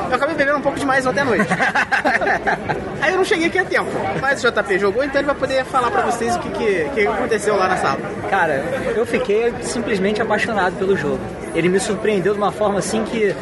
[0.09, 1.47] eu acabei bebendo um pouco demais ontem à noite.
[3.01, 3.91] aí eu não cheguei aqui a tempo.
[4.21, 7.07] Mas o JP jogou, então ele vai poder falar pra vocês o que, que, que
[7.07, 8.01] aconteceu lá na sala.
[8.31, 8.65] Cara,
[8.95, 11.21] eu fiquei simplesmente apaixonado pelo jogo.
[11.55, 13.35] Ele me surpreendeu de uma forma assim que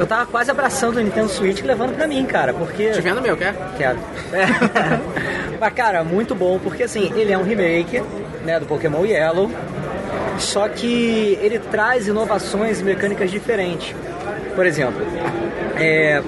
[0.00, 2.90] eu tava quase abraçando o Nintendo Switch levando pra mim, cara, porque.
[2.90, 3.54] Te vendo meu, quer?
[3.76, 3.98] Quero.
[4.32, 4.46] É.
[5.60, 8.02] Mas, cara, muito bom, porque assim, ele é um remake,
[8.42, 9.50] né, do Pokémon Yellow,
[10.38, 13.94] só que ele traz inovações e mecânicas diferentes.
[14.60, 15.00] Por exemplo,
[15.78, 16.22] é,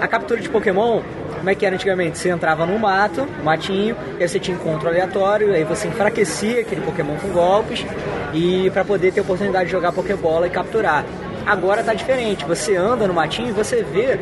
[0.00, 1.02] a captura de Pokémon,
[1.36, 2.18] como é que era antigamente?
[2.18, 7.14] Você entrava no mato, matinho, aí você tinha encontro aleatório, aí você enfraquecia aquele Pokémon
[7.14, 7.86] com golpes,
[8.34, 11.04] e para poder ter oportunidade de jogar Pokébola e capturar.
[11.46, 14.18] Agora tá diferente, você anda no matinho e você vê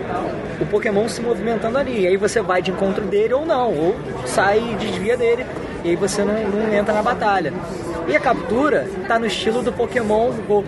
[0.61, 2.03] o Pokémon se movimentando ali.
[2.03, 5.47] E aí você vai de encontro dele ou não, ou sai e desvia dele,
[5.83, 7.51] e aí você não, não entra na batalha.
[8.07, 10.63] E a captura tá no estilo do Pokémon Go,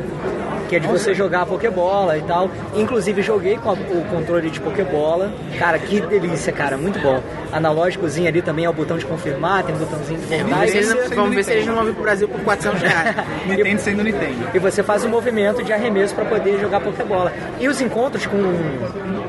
[0.70, 2.48] que é de você jogar Pokébola e tal.
[2.76, 5.32] Inclusive joguei com a- o controle de Pokébola.
[5.58, 7.20] Cara, que delícia, cara, muito bom.
[7.52, 10.44] Analógicozinho ali também é o botão de confirmar, tem um botãozinho de voltar.
[10.44, 12.02] Vamos ver, e se eles, você- não- vamos ver se eles não vão vir pro
[12.04, 13.16] Brasil por 400 reais.
[13.46, 14.48] Nintendo sendo Nintendo.
[14.54, 17.32] e você faz um movimento de arremesso para poder jogar Pokébola.
[17.58, 18.38] E os encontros com,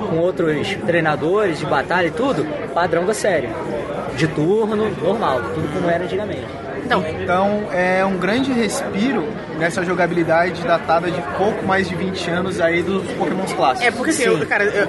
[0.08, 3.49] com outros treinadores de batalha e tudo, padrão da série.
[4.15, 6.45] De turno, normal, tudo como era antigamente.
[6.97, 9.25] Então, Então é um grande respiro
[9.58, 13.88] nessa jogabilidade datada de pouco mais de 20 anos aí dos Pokémons clássicos.
[13.88, 14.88] É, porque assim, eu- cara, eu-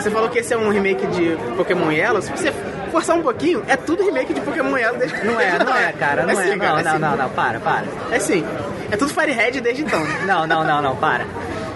[0.00, 2.20] você falou que esse é um remake de Pokémon Yellow.
[2.22, 2.52] Se você
[2.90, 6.22] forçar um pouquinho, é tudo remake de Pokémon Yellow desde Não é, não é, cara,
[6.24, 6.44] não é.
[6.44, 6.98] sim, Não, cara, não, sim.
[6.98, 7.84] não, não, para, para.
[8.10, 8.44] É sim.
[8.90, 10.00] É tudo Firehead desde então.
[10.26, 11.24] Não, não, não, não, para.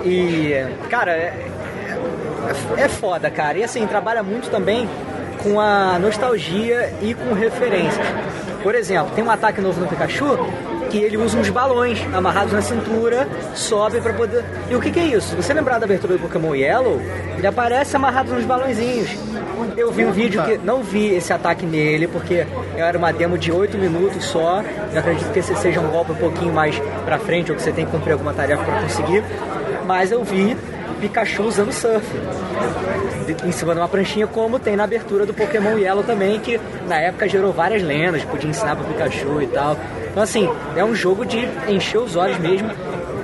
[0.04, 0.54] E,
[0.88, 1.34] cara, é,
[2.78, 3.58] é, é foda, cara.
[3.58, 4.88] E assim, trabalha muito também
[5.42, 8.06] com a nostalgia e com referências.
[8.62, 10.38] Por exemplo, tem um ataque novo no Pikachu
[10.90, 14.44] que ele usa uns balões amarrados na cintura, sobe pra poder.
[14.68, 15.36] E o que, que é isso?
[15.36, 17.00] Você lembrar da abertura do Pokémon Yellow,
[17.38, 19.08] ele aparece amarrado nos balãozinhos.
[19.76, 22.44] Eu vi um vídeo que não vi esse ataque nele, porque
[22.76, 24.62] era uma demo de 8 minutos só.
[24.92, 27.70] Eu acredito que esse seja um golpe um pouquinho mais pra frente, ou que você
[27.70, 29.22] tem que cumprir alguma tarefa pra conseguir.
[29.86, 30.56] Mas eu vi
[31.00, 32.06] Pikachu usando surf
[33.44, 36.96] em cima de uma pranchinha, como tem na abertura do Pokémon Yellow também, que na
[37.00, 39.76] época gerou várias lendas, podia ensinar pro Pikachu e tal.
[40.10, 42.70] Então, assim, é um jogo de encher os olhos mesmo.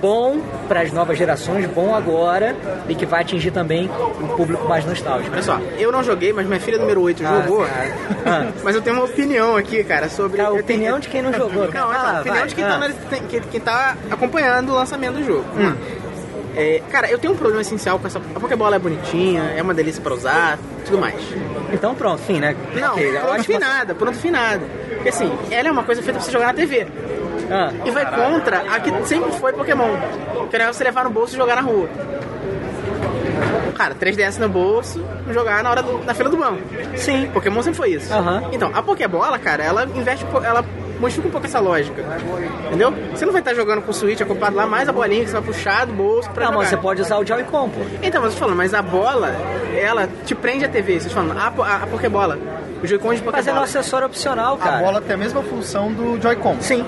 [0.01, 2.55] Bom para as novas gerações, bom agora
[2.89, 5.33] e que vai atingir também o público mais nostálgico.
[5.33, 7.65] Olha só, eu não joguei, mas minha filha número 8 Ah, jogou.
[7.65, 8.47] Ah.
[8.63, 10.41] Mas eu tenho uma opinião aqui, cara, sobre.
[10.41, 11.87] A eu tenho- opinião de quem não jogou, cara.
[11.87, 12.47] Não, é Ah, opinião vai.
[12.49, 12.79] de quem, Ah.
[13.11, 15.45] tá, que- quem tá acompanhando o lançamento do jogo.
[15.57, 15.75] Lá.
[16.57, 18.19] É, cara, eu tenho um problema essencial com essa.
[18.35, 21.21] A Pokébola é bonitinha, é uma delícia pra usar, tudo mais.
[21.73, 22.57] Então pronto, fim, né?
[22.75, 24.63] Não, Ok, eu pronto que- finada, pronto finada.
[24.95, 26.87] Porque assim, ela é uma coisa feita pra você jogar na TV.
[27.51, 29.97] Ah, E vai contra a que sempre foi Pokémon.
[30.51, 31.89] Que era você levar no bolso e jogar na rua.
[33.77, 36.63] Cara, 3DS no bolso, jogar na hora do- na fila do banco.
[36.97, 37.29] sim.
[37.33, 38.13] Pokémon sempre foi isso.
[38.13, 38.49] Aham.
[38.53, 40.65] Então, a Pokébola, cara, ela investe, ela
[40.99, 42.03] modifica um pouco essa lógica.
[42.67, 42.93] Entendeu?
[43.13, 45.35] Você não vai estar jogando com o Switch ocupado lá, mais a bolinha que você
[45.39, 46.59] vai puxar do bolso pra Não, jogar.
[46.59, 47.81] mas você pode usar o Joy-Con, pô.
[48.03, 49.35] Então, mas eu tô falando, mas a bola,
[49.79, 51.01] ela te prende a TV.
[51.01, 52.39] Vocês falam, a, a, a Pokébola.
[52.83, 53.37] O Joy-Con de Pokébola.
[53.39, 54.79] Mas é um acessório opcional, A cara.
[54.85, 56.57] bola tem a mesma função do Joy-Con.
[56.61, 56.85] Sim.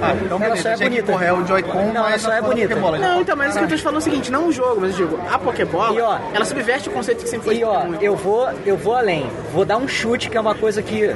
[0.00, 1.12] Ah, então Ela só é bonita.
[1.12, 2.68] correr o Joy-Con, Não, ela mas só é a bonita.
[2.68, 2.98] Pokébola.
[2.98, 4.80] Não, então, mas o que eu tô te falando é o seguinte, não o jogo,
[4.80, 7.64] mas eu digo, a Pokébola, E, ó, ela subverte o conceito que sempre foi E
[7.64, 9.26] ó, eu vou, eu vou além.
[9.52, 11.14] Vou dar um chute que é uma coisa que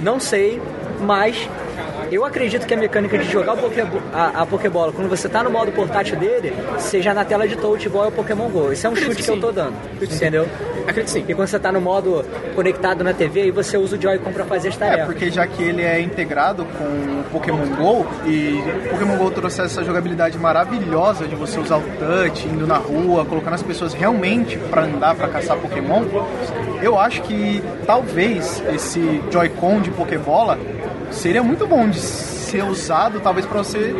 [0.00, 0.60] não sei,
[1.02, 1.48] mas
[2.10, 3.54] eu acredito que a mecânica de jogar
[4.12, 7.86] a, a Pokébola quando você tá no modo portátil dele, seja na tela de touch
[7.86, 8.70] igual ao Pokémon GO.
[8.72, 9.40] Esse é um Acredito chute que que eu sim.
[9.40, 9.74] tô dando.
[9.94, 10.48] Acredito Entendeu?
[10.86, 11.24] Acredito sim.
[11.28, 14.44] E quando você tá no modo conectado na TV, aí você usa o Joy-Con pra
[14.44, 15.06] fazer as É, tarefas.
[15.06, 19.62] porque já que ele é integrado com o Pokémon GO e o Pokémon GO trouxe
[19.62, 24.58] essa jogabilidade maravilhosa de você usar o touch, indo na rua, colocando as pessoas realmente
[24.58, 26.04] pra andar, pra caçar Pokémon,
[26.82, 30.58] eu acho que talvez esse Joy-Con de Pokébola
[31.12, 33.94] seria muito bom de ser usado, talvez pra você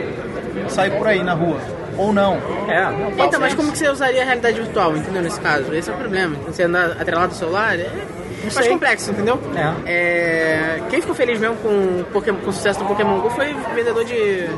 [0.68, 1.58] sair por aí na rua.
[1.96, 2.34] Ou não.
[2.68, 5.22] É, Então, mas como que você usaria a realidade virtual, entendeu?
[5.22, 6.36] Nesse caso, esse é o problema.
[6.46, 7.90] Você andar atrelado ao celular é
[8.42, 8.68] mais sei.
[8.70, 9.38] complexo, entendeu?
[9.54, 9.92] É.
[9.92, 11.68] É, Quem ficou feliz mesmo com,
[12.00, 14.48] o Pokémon- com o sucesso do Pokémon GO foi o vendedor de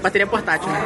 [0.00, 0.80] bateria portátil, né?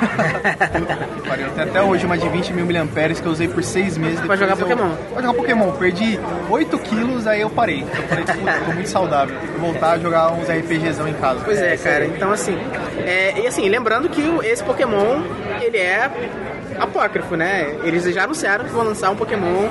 [1.62, 4.20] Até hoje uma de 20 mil miliamperes que eu usei por seis meses.
[4.20, 4.90] Pra jogar eu- Pokémon.
[5.12, 5.72] Pra jogar Pokémon.
[5.72, 6.18] Perdi
[6.50, 7.82] 8 quilos, aí eu parei.
[7.82, 9.36] Eu falei, "Puta, tô muito saudável.
[9.58, 11.40] Vou voltar a jogar uns RPGzão em casa.
[11.44, 12.06] Pois é, cara.
[12.06, 12.58] Então, assim,
[13.04, 15.22] é, e assim, lembrando que esse Pokémon,
[15.60, 16.10] ele é
[16.78, 17.74] apócrifo, né?
[17.84, 19.68] Eles já anunciaram que vão lançar um Pokémon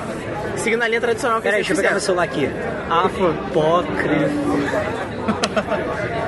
[0.55, 2.49] seguindo a linha tradicional que Peraí, eles deixa eu pegar meu celular aqui.
[2.89, 4.61] Apócrifo.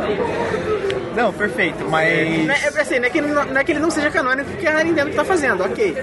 [1.16, 2.46] Não, perfeito, mas.
[2.46, 4.10] Não é, é assim, não é, que ele não, não é que ele não seja
[4.10, 5.96] canônico que a Nintendo tá fazendo, ok.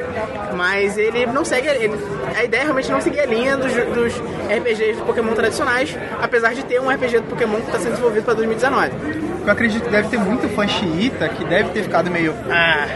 [0.57, 1.69] Mas ele não segue.
[1.69, 1.95] Ele,
[2.37, 4.15] a ideia é realmente não seguir a linha dos, dos
[4.49, 8.25] RPGs do Pokémon tradicionais, apesar de ter um RPG do Pokémon que está sendo desenvolvido
[8.25, 8.91] para 2019.
[9.45, 12.35] Eu acredito que deve ter muito fã xiita que deve ter ficado meio.
[12.51, 12.87] Ah,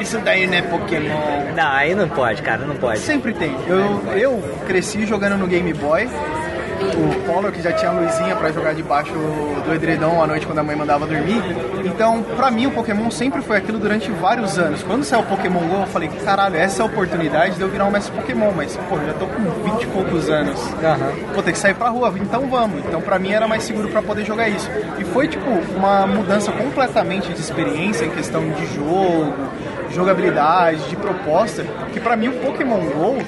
[0.00, 1.54] isso daí não é Pokémon.
[1.56, 2.98] Não, aí não pode, cara, não pode.
[3.00, 3.56] Sempre tem.
[3.66, 6.08] Eu, eu cresci jogando no Game Boy.
[6.92, 10.58] O Polo que já tinha a luzinha pra jogar debaixo do edredom à noite quando
[10.58, 11.42] a mãe mandava dormir.
[11.84, 14.82] Então, pra mim, o Pokémon sempre foi aquilo durante vários anos.
[14.82, 17.86] Quando saiu o Pokémon GO, eu falei, caralho, essa é a oportunidade de eu virar
[17.86, 18.52] um mestre Pokémon.
[18.54, 20.60] Mas, pô, já tô com 20 e poucos anos.
[20.82, 21.12] Aham.
[21.32, 22.84] Vou ter que sair pra rua, então vamos.
[22.86, 24.70] Então, pra mim, era mais seguro pra poder jogar isso.
[24.98, 29.32] E foi, tipo, uma mudança completamente de experiência em questão de jogo,
[29.90, 33.18] jogabilidade, de proposta, que pra mim o Pokémon GO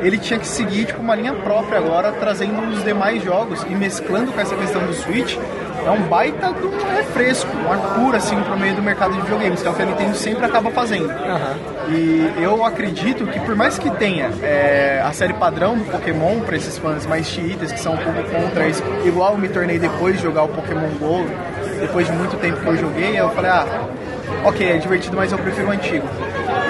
[0.00, 4.32] ele tinha que seguir tipo uma linha própria agora, trazendo os demais jogos e mesclando
[4.32, 5.36] com essa questão do Switch.
[5.84, 9.62] É um baita de um refresco, uma cura assim pro meio do mercado de videogames,
[9.62, 11.08] que é o que a Nintendo sempre acaba fazendo.
[11.88, 16.56] E eu acredito que por mais que tenha é, a série padrão do Pokémon para
[16.56, 20.16] esses fãs mais chiitas que são um pouco contra isso, igual eu me tornei depois
[20.16, 21.24] de jogar o Pokémon GO,
[21.78, 23.86] depois de muito tempo que eu joguei, eu falei, ah,
[24.44, 26.06] ok, é divertido, mas eu prefiro o antigo.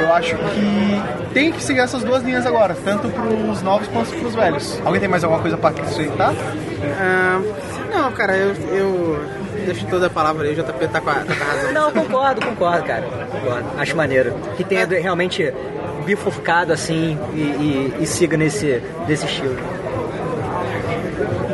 [0.01, 4.35] Eu acho que tem que seguir essas duas linhas agora, tanto pros novos quanto pros
[4.35, 4.81] velhos.
[4.85, 6.35] Alguém tem mais alguma coisa para acrescentar?
[7.01, 7.41] Ah,
[7.95, 9.21] não, cara, eu, eu
[9.65, 11.73] deixo toda a palavra aí, o JP tá com a, tá com a razão.
[11.75, 13.03] Não, concordo, concordo, cara.
[13.31, 13.65] Concordo.
[13.79, 14.35] Acho maneiro.
[14.57, 15.53] Que tenha realmente
[16.05, 19.57] bifurcado assim e, e- e siga nesse, desse estilo.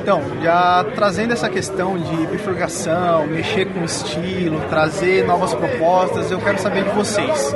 [0.03, 6.59] Então, já trazendo essa questão de bifurcação, mexer com estilo, trazer novas propostas, eu quero
[6.59, 7.55] saber de vocês.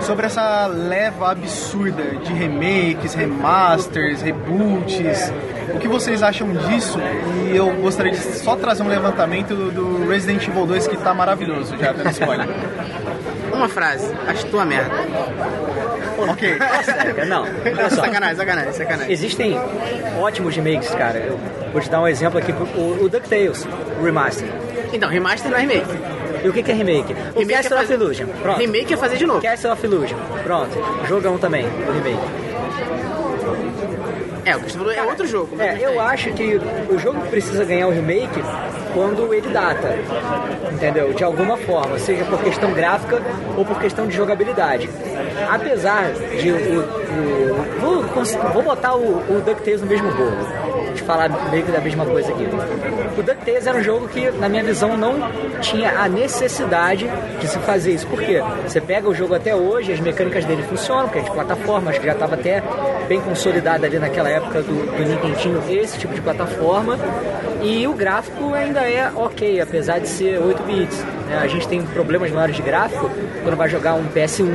[0.00, 5.32] sobre essa leva absurda de remakes, remasters, reboots.
[5.74, 7.00] O que vocês acham disso?
[7.50, 11.76] E eu gostaria de só trazer um levantamento do Resident Evil 2 que tá maravilhoso,
[11.76, 12.48] já dando spoiler.
[13.52, 14.94] Uma frase, acho tua merda.
[16.28, 16.58] Ok.
[16.84, 18.02] Sério, Não, olha só.
[18.02, 19.12] Sacanagem, sacanagem, sacanagem.
[19.12, 19.58] Existem
[20.20, 21.18] ótimos remakes, cara.
[21.18, 21.38] Eu
[21.72, 22.52] vou te dar um exemplo aqui.
[22.52, 23.66] O, o DuckTales,
[24.00, 24.48] o remaster.
[24.92, 25.86] Então, remaster não é remake.
[26.42, 27.12] E o que, que é remake?
[27.34, 28.26] O Remake é Castle of fazer- Illusion.
[28.42, 28.58] Pronto.
[28.58, 29.42] Remake é fazer de novo.
[29.42, 30.16] Castle of Illusion.
[30.42, 31.06] Pronto.
[31.06, 32.18] Jogão também, o remake.
[34.44, 35.60] É, o que você falou é outro jogo.
[35.60, 36.58] É, eu acho que
[36.90, 38.42] o jogo precisa ganhar o remake
[38.94, 39.94] quando ele data,
[40.72, 41.12] entendeu?
[41.12, 43.20] De alguma forma, seja por questão gráfica
[43.56, 44.88] ou por questão de jogabilidade.
[45.48, 50.36] Apesar de o, o- vou, cons- vou botar o, o DuckTales no mesmo bolo.
[50.94, 52.46] De falar meio que da mesma coisa aqui.
[53.18, 55.14] O DuckTales era um jogo que, na minha visão, não
[55.60, 57.08] tinha a necessidade
[57.40, 58.06] de se fazer isso.
[58.08, 58.42] Por quê?
[58.66, 62.00] Você pega o jogo até hoje, as mecânicas dele funcionam, porque é de plataforma, acho
[62.00, 62.62] que já estava até
[63.08, 66.98] bem consolidada ali naquela época do, do Nintendinho, esse tipo de plataforma.
[67.62, 71.04] E o gráfico ainda é ok, apesar de ser 8 bits.
[71.28, 71.38] né?
[71.42, 73.10] A gente tem problemas maiores de gráfico
[73.42, 74.46] quando vai jogar um PS1,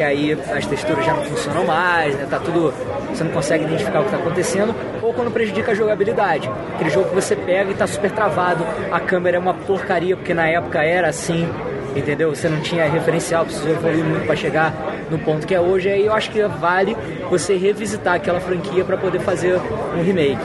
[0.00, 2.26] que aí as texturas já não funcionam mais, né?
[2.28, 2.72] Tá tudo.
[3.12, 6.50] Você não consegue identificar o que está acontecendo, ou quando prejudica a jogabilidade.
[6.74, 10.32] Aquele jogo que você pega e tá super travado, a câmera é uma porcaria, porque
[10.32, 11.46] na época era assim,
[11.94, 12.34] entendeu?
[12.34, 14.72] Você não tinha referencial, precisou evoluir muito para chegar
[15.10, 15.90] no ponto que é hoje.
[15.90, 16.96] Aí eu acho que vale
[17.28, 19.60] você revisitar aquela franquia para poder fazer
[19.94, 20.40] um remake.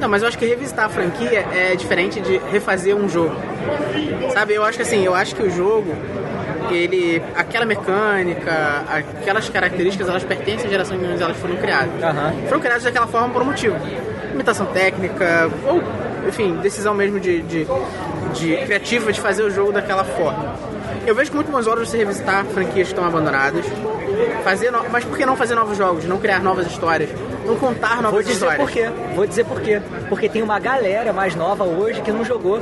[0.00, 3.36] Não, mas eu acho que revisitar a franquia é diferente de refazer um jogo.
[4.32, 5.94] Sabe, eu acho que assim, eu acho que o jogo,
[6.74, 7.22] ele.
[7.34, 12.02] aquela mecânica, aquelas características, elas pertencem à geração em que elas foram criadas.
[12.02, 12.34] Aham.
[12.48, 13.76] Foram criadas daquela forma por um motivo.
[14.30, 15.82] Limitação técnica, ou,
[16.28, 17.66] enfim, decisão mesmo de, de,
[18.34, 20.54] de criativa de fazer o jogo daquela forma.
[21.06, 23.64] Eu vejo com muito bons olhos você revisitar franquias que estão abandonadas.
[24.42, 24.88] Fazer no...
[24.90, 26.04] Mas por que não fazer novos jogos?
[26.04, 27.10] Não criar novas histórias?
[27.46, 28.58] Não contar novas Vou dizer histórias?
[28.60, 28.90] por quê.
[29.14, 29.80] Vou dizer por quê.
[30.08, 32.60] Porque tem uma galera mais nova hoje que não jogou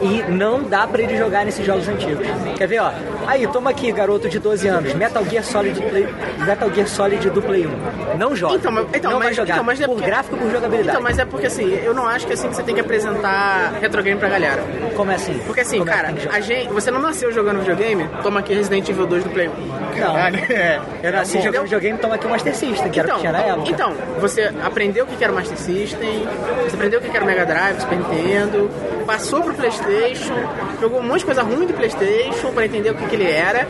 [0.00, 2.26] e não dá pra ele jogar nesses jogos antigos.
[2.56, 2.90] Quer ver, ó?
[3.26, 6.08] Aí, toma aqui, garoto de 12 anos, Metal Gear Solid Play,
[6.46, 8.16] Metal Gear Solid do Play 1.
[8.18, 8.54] Não joga.
[8.56, 10.50] Então, mas, então, não mas, vai jogar então, mas é por porque- gráfico e por
[10.50, 10.88] jogabilidade.
[10.90, 12.80] Então, mas é porque assim, eu não acho que é assim que você tem que
[12.80, 14.62] apresentar retro game pra galera.
[14.94, 15.38] Como é assim?
[15.46, 16.36] Porque assim, Como é cara, jogar?
[16.36, 19.52] a gente, você não nasceu jogando videogame, toma aqui Resident Evil 2 do Play 1.
[19.52, 20.12] Não.
[20.14, 20.80] Caralho, é.
[21.02, 23.32] Eu nasci jogando videogame, toma aqui o Master System, que era o Então, que tinha
[23.32, 23.70] na época.
[23.70, 23.92] então,
[24.28, 26.26] você aprendeu o que era o Master System,
[26.64, 28.70] você aprendeu o que era o Mega Drive, Super Nintendo,
[29.06, 30.34] passou pro Playstation,
[30.80, 33.66] jogou um monte de coisa ruim do Playstation pra entender o que, que ele era,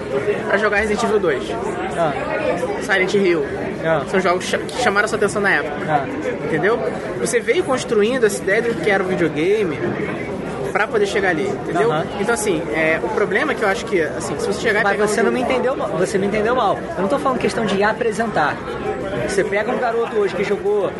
[0.48, 1.42] pra jogar Resident Evil 2.
[1.98, 2.12] Ah,
[2.82, 3.44] Silent Hill.
[3.84, 4.04] Ah.
[4.08, 5.76] São jogos que chamaram sua atenção na época.
[5.88, 6.06] ah.
[6.46, 6.78] Entendeu?
[7.20, 9.78] Você veio construindo essa ideia do que era o videogame
[10.76, 11.90] pra poder chegar ali, entendeu?
[11.90, 12.04] Aham.
[12.20, 14.82] Então assim, é, o problema é que eu acho que, assim, se você chegar e
[14.82, 15.88] Mas pegar você um não me entendeu mal.
[15.88, 16.78] Você me entendeu mal.
[16.96, 18.54] Eu não tô falando questão de apresentar.
[19.26, 20.92] Você pega um garoto hoje que jogou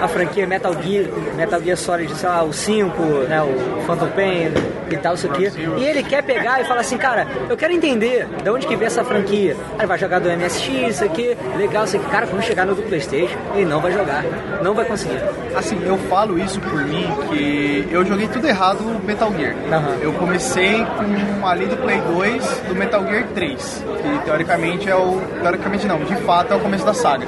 [0.00, 4.52] a franquia Metal Gear, Metal Gear Solid, sei lá, o 5, né, o Phantom Pain
[4.90, 8.26] e tal, isso aqui, e ele quer pegar e falar assim, cara, eu quero entender
[8.42, 9.56] de onde que veio essa franquia.
[9.72, 12.06] Aí ele vai jogar do MSX, isso aqui, legal, isso aqui.
[12.10, 14.22] Cara, quando chegar no do Playstation, ele não vai jogar.
[14.62, 15.18] Não vai conseguir.
[15.54, 19.54] Assim, eu falo isso por mim, que eu joguei tudo errado Metal Gear.
[19.72, 19.96] Aham.
[20.00, 25.20] Eu comecei com ali do Play 2 do Metal Gear 3, que teoricamente é o.
[25.40, 27.26] Teoricamente não, de fato é o começo da saga.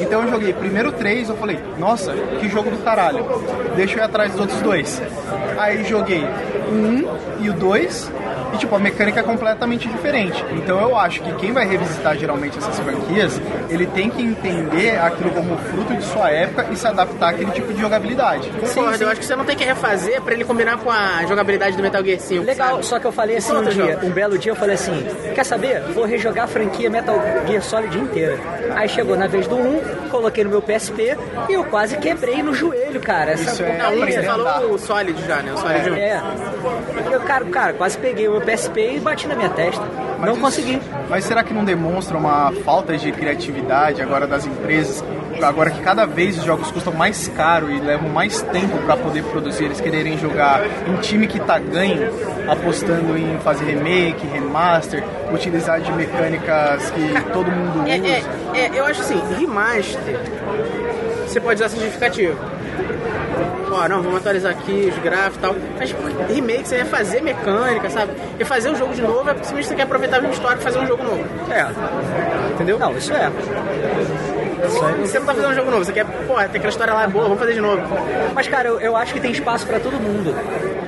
[0.00, 3.24] Então eu joguei primeiro o 3, eu falei, nossa, que jogo do caralho.
[3.76, 5.02] Deixa eu ir atrás dos outros dois.
[5.58, 6.24] Aí joguei
[6.70, 6.74] o
[7.40, 8.10] 1 e o 2.
[8.52, 10.44] E tipo, a mecânica é completamente diferente.
[10.52, 15.30] Então eu acho que quem vai revisitar geralmente essas franquias, ele tem que entender aquilo
[15.30, 18.50] como fruto de sua época e se adaptar àquele tipo de jogabilidade.
[18.50, 21.76] Concordo, eu acho que você não tem que refazer pra ele combinar com a jogabilidade
[21.76, 22.44] do Metal Gear 5.
[22.44, 22.86] Legal, sabe?
[22.86, 24.06] só que eu falei assim um outro dia, jogo.
[24.06, 25.80] um belo dia eu falei assim, quer saber?
[25.94, 28.38] Vou rejogar a franquia Metal Gear Solid inteira.
[28.74, 31.16] Aí chegou na vez do 1, coloquei no meu PSP
[31.48, 33.32] e eu quase quebrei no joelho, cara.
[33.32, 35.52] Essa Isso é Não, você falou o Solid já, né?
[35.52, 35.94] O Solid 1.
[35.94, 36.22] É.
[37.10, 39.82] Eu, cara, cara, quase peguei o meu PSP e bati na minha testa.
[40.20, 40.80] não isso- consegui.
[41.08, 45.02] Mas será que não demonstra uma falta de criatividade agora das empresas?
[45.42, 49.24] Agora que cada vez os jogos custam mais caro e levam mais tempo para poder
[49.24, 52.08] produzir, eles quererem jogar em time que tá ganho,
[52.48, 55.02] apostando em fazer remake, remaster,
[55.32, 58.06] utilizar de mecânicas que todo mundo É, usa.
[58.54, 60.16] é, é, eu acho assim, remaster,
[61.26, 62.36] você pode usar essa justificativa.
[63.72, 65.56] Ó, não, vamos atualizar aqui os gráficos e tal.
[65.78, 68.12] Mas por remake, você refazer mecânica, sabe?
[68.38, 70.62] Refazer o jogo de novo é porque simplesmente você quer aproveitar a mesma história e
[70.62, 71.24] fazer um jogo novo.
[71.50, 72.52] É.
[72.52, 72.78] Entendeu?
[72.78, 73.30] Não, isso é.
[74.66, 77.06] Isso você não tá fazendo um jogo novo, você quer, pô, tem aquela história lá
[77.08, 77.82] boa, vamos fazer de novo.
[78.34, 80.34] Mas, cara, eu, eu acho que tem espaço pra todo mundo.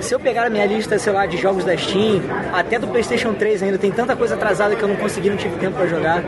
[0.01, 3.35] Se eu pegar a minha lista, sei lá, de jogos da Steam, até do PlayStation
[3.35, 6.23] 3 ainda, tem tanta coisa atrasada que eu não consegui, não tive tempo pra jogar.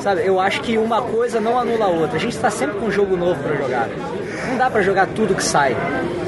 [0.00, 2.16] Sabe, eu acho que uma coisa não anula a outra.
[2.16, 3.88] A gente tá sempre com um jogo novo pra jogar.
[4.62, 5.76] Dá pra jogar tudo que sai,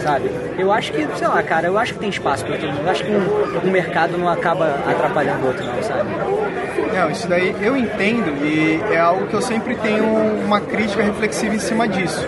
[0.02, 0.28] sabe?
[0.58, 2.82] Eu acho que, sei lá, cara, eu acho que tem espaço pra todo mundo.
[2.82, 6.10] Eu acho que um, um mercado não acaba atrapalhando o outro, não, sabe?
[6.92, 10.04] Não, isso daí eu entendo e é algo que eu sempre tenho
[10.44, 12.26] uma crítica reflexiva em cima disso.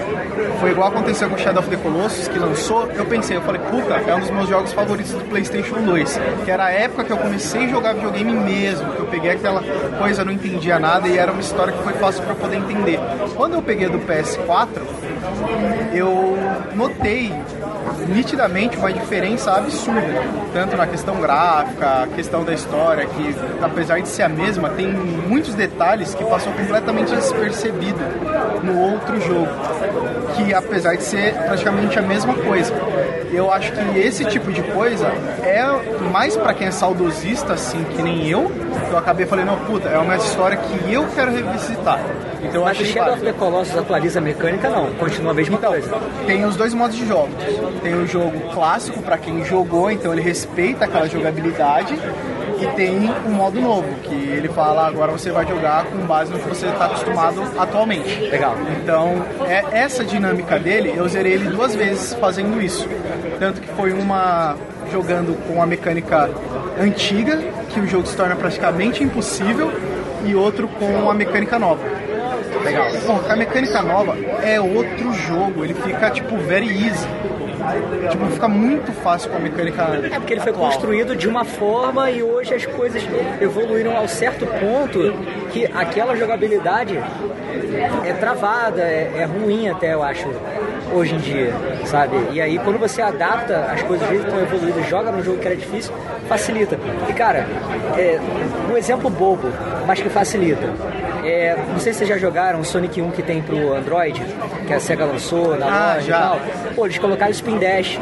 [0.61, 3.95] Foi igual aconteceu com Shadow of the Colossus, que lançou, eu pensei, eu falei, puta,
[3.95, 6.21] é um dos meus jogos favoritos do Playstation 2.
[6.45, 9.61] Que era a época que eu comecei a jogar videogame mesmo, que eu peguei aquela
[9.99, 13.01] coisa, não entendia nada e era uma história que foi fácil para poder entender.
[13.35, 14.69] Quando eu peguei do PS4,
[15.93, 16.37] eu
[16.75, 17.33] notei
[18.09, 20.23] nitidamente uma diferença absurda,
[20.53, 24.89] tanto na questão gráfica, a questão da história, que apesar de ser a mesma, tem
[24.89, 27.99] muitos detalhes que passam completamente despercebido
[28.63, 29.49] no outro jogo,
[30.37, 32.73] que apesar de ser praticamente a mesma coisa.
[33.33, 35.07] Eu acho que esse tipo de coisa
[35.43, 35.65] é
[36.13, 38.51] mais para quem é saudosista, assim, que nem eu,
[38.89, 41.99] que eu acabei falando, não, puta, é uma história que eu quero revisitar.
[42.43, 44.91] Então eu Mas o achei Shadow of the Colossus atualiza a mecânica, não.
[44.93, 45.91] Continua a mesma Então, coisa.
[46.27, 47.35] tem os dois modos de jogos.
[47.83, 51.99] Tem o jogo clássico para quem jogou, então ele respeita aquela jogabilidade.
[52.61, 56.39] E tem um modo novo, que ele fala agora você vai jogar com base no
[56.39, 58.19] que você está acostumado atualmente.
[58.21, 58.55] Legal.
[58.83, 62.89] Então, é essa dinâmica dele, eu zerei ele duas vezes fazendo isso.
[63.39, 64.57] Tanto que foi uma
[64.91, 66.31] jogando com a mecânica
[66.81, 69.71] antiga, que o jogo se torna praticamente impossível,
[70.25, 71.83] e outro com a mecânica nova.
[72.65, 72.87] Legal.
[73.07, 77.07] Bom, a mecânica nova é outro jogo, ele fica tipo very easy.
[78.11, 80.71] Tipo, fica muito fácil com a mecânica É porque ele foi atual.
[80.71, 83.03] construído de uma forma e hoje as coisas
[83.41, 85.13] evoluíram ao certo ponto
[85.53, 86.99] que aquela jogabilidade
[88.05, 90.29] é travada, é, é ruim até, eu acho,
[90.93, 91.53] hoje em dia,
[91.87, 92.17] sabe?
[92.33, 95.57] E aí quando você adapta as coisas que estão evoluídas, joga num jogo que era
[95.57, 95.93] difícil,
[96.29, 96.79] facilita.
[97.09, 97.47] E cara,
[97.97, 98.19] é,
[98.71, 99.49] um exemplo bobo,
[99.87, 100.67] mas que facilita.
[101.27, 104.23] É, não sei se vocês já jogaram o Sonic 1 que tem pro Android,
[104.67, 106.17] que a SEGA lançou na Ah, loja já.
[106.17, 106.41] e tal.
[106.75, 107.99] Pô, eles colocaram Spin Dash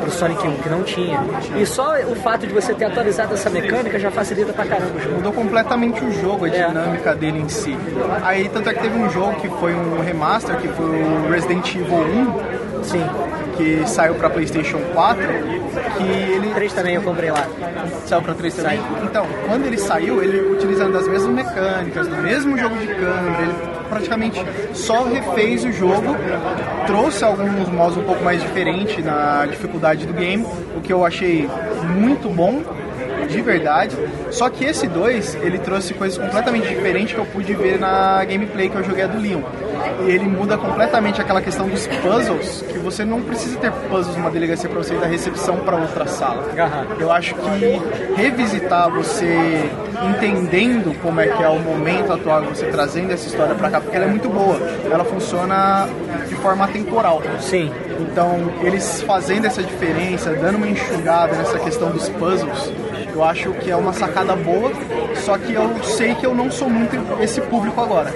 [0.00, 1.20] pro Sonic 1, que não tinha.
[1.56, 5.00] E só o fato de você ter atualizado essa mecânica já facilita pra caramba o
[5.00, 5.14] jogo.
[5.16, 6.66] Mudou completamente o jogo, a É.
[6.68, 7.76] dinâmica dele em si.
[8.24, 11.74] Aí, tanto é que teve um jogo que foi um remaster, que foi o Resident
[11.74, 13.02] Evil 1, Sim,
[13.56, 15.22] que saiu pra PlayStation 4,
[15.96, 17.46] que ele 3 também eu comprei lá.
[18.06, 18.80] Saiu pra 3 também?
[19.02, 23.54] Então, quando ele saiu, ele utilizando as mesmas mecânicas, do mesmo jogo de câmera, ele
[23.88, 26.16] praticamente só refez o jogo,
[26.86, 30.44] trouxe alguns modos um pouco mais diferentes na dificuldade do game,
[30.76, 31.48] o que eu achei
[31.96, 32.62] muito bom,
[33.26, 33.96] de verdade.
[34.30, 38.68] Só que esse 2, ele trouxe coisas completamente diferentes que eu pude ver na gameplay
[38.68, 39.42] que eu joguei a do Leon.
[40.06, 44.30] E ele muda completamente aquela questão dos puzzles, que você não precisa ter puzzles numa
[44.30, 46.44] delegacia para você ir da recepção para outra sala.
[46.98, 47.80] Eu acho que
[48.16, 49.70] revisitar você
[50.02, 53.96] entendendo como é que é o momento atual, você trazendo essa história pra cá, porque
[53.96, 54.58] ela é muito boa.
[54.90, 55.88] Ela funciona
[56.28, 57.22] de forma temporal.
[57.40, 57.70] Sim.
[58.00, 62.72] Então, eles fazendo essa diferença, dando uma enxugada nessa questão dos puzzles,
[63.14, 64.72] eu acho que é uma sacada boa,
[65.14, 68.12] só que eu sei que eu não sou muito esse público agora.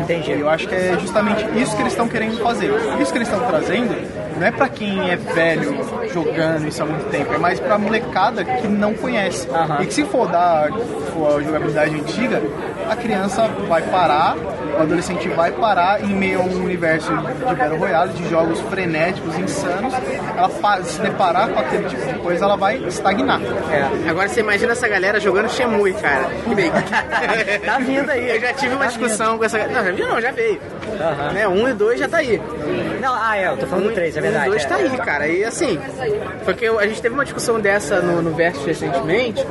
[0.00, 0.32] Entendi.
[0.32, 2.70] Eu acho que é justamente isso que eles estão querendo fazer.
[3.00, 3.94] Isso que eles estão trazendo
[4.38, 5.76] não é pra quem é velho
[6.12, 9.48] jogando isso há muito tempo, é mais pra molecada que não conhece.
[9.50, 9.82] Aham.
[9.82, 10.70] E que se for dar
[11.12, 12.42] for a jogabilidade antiga,
[12.88, 14.36] a criança vai parar,
[14.80, 19.36] o adolescente vai parar em meio a um universo de Battle Royale, de jogos frenéticos,
[19.38, 19.92] insanos.
[20.36, 23.40] Ela se deparar com aquele tipo de coisa, ela vai estagnar.
[23.70, 24.08] É.
[24.08, 26.30] Agora você imagina essa galera jogando Shemui, cara.
[27.64, 28.30] Tá vindo aí.
[28.30, 29.78] Eu já tive uma Tá discussão com essa galera.
[29.78, 30.60] Não, já viu não, já veio.
[31.00, 31.32] Aham.
[31.32, 31.48] Né?
[31.48, 32.38] Um e dois já tá aí.
[32.38, 33.00] vindo.
[33.00, 34.44] Não, ah, é, eu tô falando do 3, é verdade.
[34.44, 34.68] Um e dois é.
[34.68, 35.28] tá aí, cara.
[35.28, 35.78] E assim,
[36.44, 39.44] porque a gente teve uma discussão dessa no, no Versus recentemente,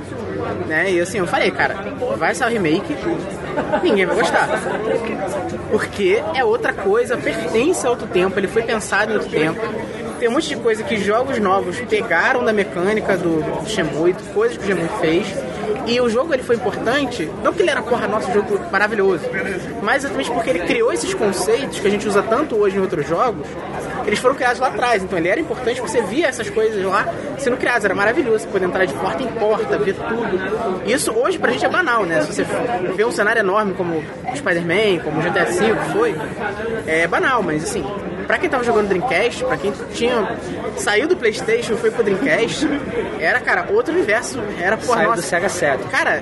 [0.67, 0.91] né?
[0.91, 1.75] E assim, eu falei, cara,
[2.17, 2.95] vai sair o remake,
[3.83, 4.47] ninguém vai gostar.
[5.71, 9.59] Porque é outra coisa, pertence a outro tempo, ele foi pensado em outro tempo.
[10.19, 14.57] Tem um monte de coisa que jogos novos pegaram da mecânica do, do Shenmue, coisas
[14.57, 15.27] que o Shenmue fez.
[15.85, 19.23] E o jogo ele foi importante, não que ele era, porra, nosso jogo maravilhoso,
[19.81, 23.07] mas exatamente porque ele criou esses conceitos que a gente usa tanto hoje em outros
[23.07, 23.47] jogos,
[24.09, 25.03] eles foram criados lá atrás.
[25.03, 27.05] Então ele era importante porque você via essas coisas lá
[27.37, 30.81] sendo criadas, era maravilhoso, você poder entrar de porta em porta, ver tudo.
[30.85, 32.21] Isso hoje pra gente é banal, né?
[32.21, 32.45] Se você
[32.95, 36.15] vê um cenário enorme como o Spider-Man, como o GTA V foi,
[36.87, 37.85] é banal, mas assim,
[38.27, 40.27] pra quem tava jogando Dreamcast, pra quem tinha
[40.77, 42.67] saiu do Playstation e foi pro Dreamcast,
[43.19, 44.39] era, cara, outro universo.
[44.59, 45.83] Era, porra, Saiu do nossa, Sega Saturn.
[45.91, 46.21] Cara,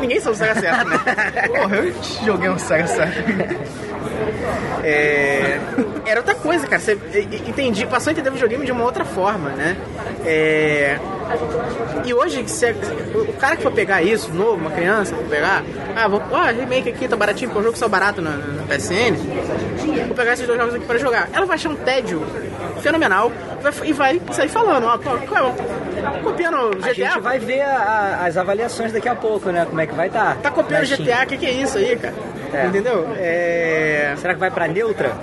[0.00, 0.98] ninguém saiu do Sega certo, né?
[1.48, 1.94] Porra, eu
[2.24, 3.58] joguei um Sega Saturn.
[4.84, 5.58] É,
[6.06, 6.80] era outra coisa, cara.
[6.80, 6.92] Você
[7.48, 9.76] entendi, passou a entender o videogame de uma outra forma, né?
[10.24, 10.98] É,
[12.04, 12.72] e hoje, você-
[13.14, 15.62] o cara que for pegar isso, novo, uma criança, for pegar,
[15.96, 19.16] ah, vou, ah, remake aqui, tá baratinho, porque o jogo saiu barato na, na PSN,
[20.06, 21.28] vou pegar esses dois jogos aqui pra jogar.
[21.32, 22.22] Ela vai achar um tédio
[22.80, 27.38] fenomenal vai- e vai sair falando, ó, qual é o- copiando A GTA, gente vai
[27.38, 29.64] ver a- a- as avaliações daqui a pouco, né?
[29.68, 30.36] Como é que vai estar.
[30.36, 32.14] tá copiando GTA, o que, que é isso aí, cara?
[32.52, 32.66] É.
[32.66, 33.08] Entendeu?
[33.16, 34.05] É...
[34.16, 35.10] Será que vai pra neutra?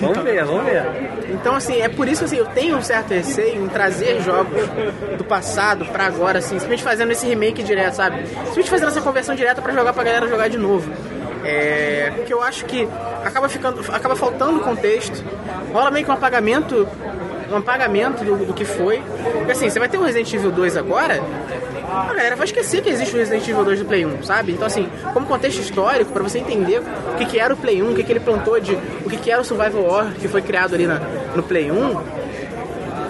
[0.00, 0.84] vamos ver, vamos ver.
[1.30, 4.62] Então, assim, é por isso assim, eu tenho um certo receio em trazer jogos
[5.16, 8.26] do passado pra agora, assim, simplesmente fazendo esse remake direto, sabe?
[8.26, 10.90] Simplesmente fazendo essa conversão direta pra jogar pra galera jogar de novo.
[11.44, 12.88] É, porque eu acho que
[13.24, 15.22] acaba ficando, acaba faltando contexto,
[15.72, 16.88] rola meio que um apagamento,
[17.50, 19.00] um apagamento do, do que foi.
[19.38, 21.22] Porque assim, você vai ter o Resident Evil 2 agora,
[21.88, 24.52] a galera vai esquecer que existe o Resident Evil 2 do Play 1, sabe?
[24.52, 27.92] Então, assim, como contexto histórico, pra você entender o que, que era o Play 1,
[27.92, 28.74] o que, que ele plantou de.
[28.74, 31.00] o que, que era o Survival Horror que foi criado ali na,
[31.34, 32.00] no Play 1,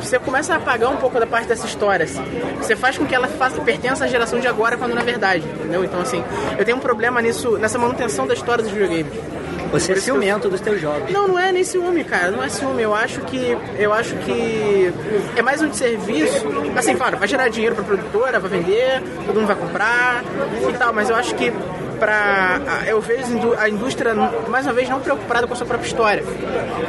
[0.00, 2.04] você começa a apagar um pouco da parte dessa história.
[2.04, 2.22] Assim.
[2.58, 5.84] Você faz com que ela faça, pertença à geração de agora, quando na verdade, entendeu?
[5.84, 6.22] Então, assim,
[6.58, 9.12] eu tenho um problema nisso, nessa manutenção da história dos videogames.
[9.72, 11.10] Você é eu- ciumento dos teus jogos.
[11.12, 12.30] Não, não é nem ciúme, cara.
[12.30, 12.82] Não é ciúme.
[12.82, 13.56] Eu acho que.
[13.78, 14.92] Eu acho que
[15.36, 16.46] é mais um serviço.
[16.76, 20.22] Assim, claro, vai gerar dinheiro pra produtora, vai vender, todo mundo vai comprar
[20.68, 21.52] e tal, mas eu acho que
[21.98, 22.60] pra.
[22.86, 24.14] Eu vejo a indústria,
[24.48, 26.22] mais uma vez, não preocupada com a sua própria história.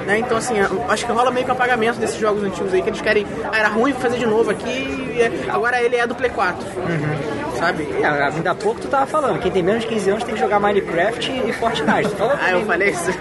[0.05, 0.19] Né?
[0.19, 0.55] Então, assim,
[0.89, 3.25] acho que rola meio que um apagamento desses jogos antigos aí, que eles querem.
[3.51, 5.05] Ah, era ruim, fazer de novo aqui.
[5.19, 6.65] é- Agora ele é do Play 4.
[7.57, 7.87] Sabe?
[8.01, 10.39] É, ainda há pouco tu tava falando, quem tem menos de 15 anos tem que
[10.39, 12.09] jogar Minecraft e Fortnite.
[12.15, 12.65] Falou Ah, eu também.
[12.65, 13.11] falei isso.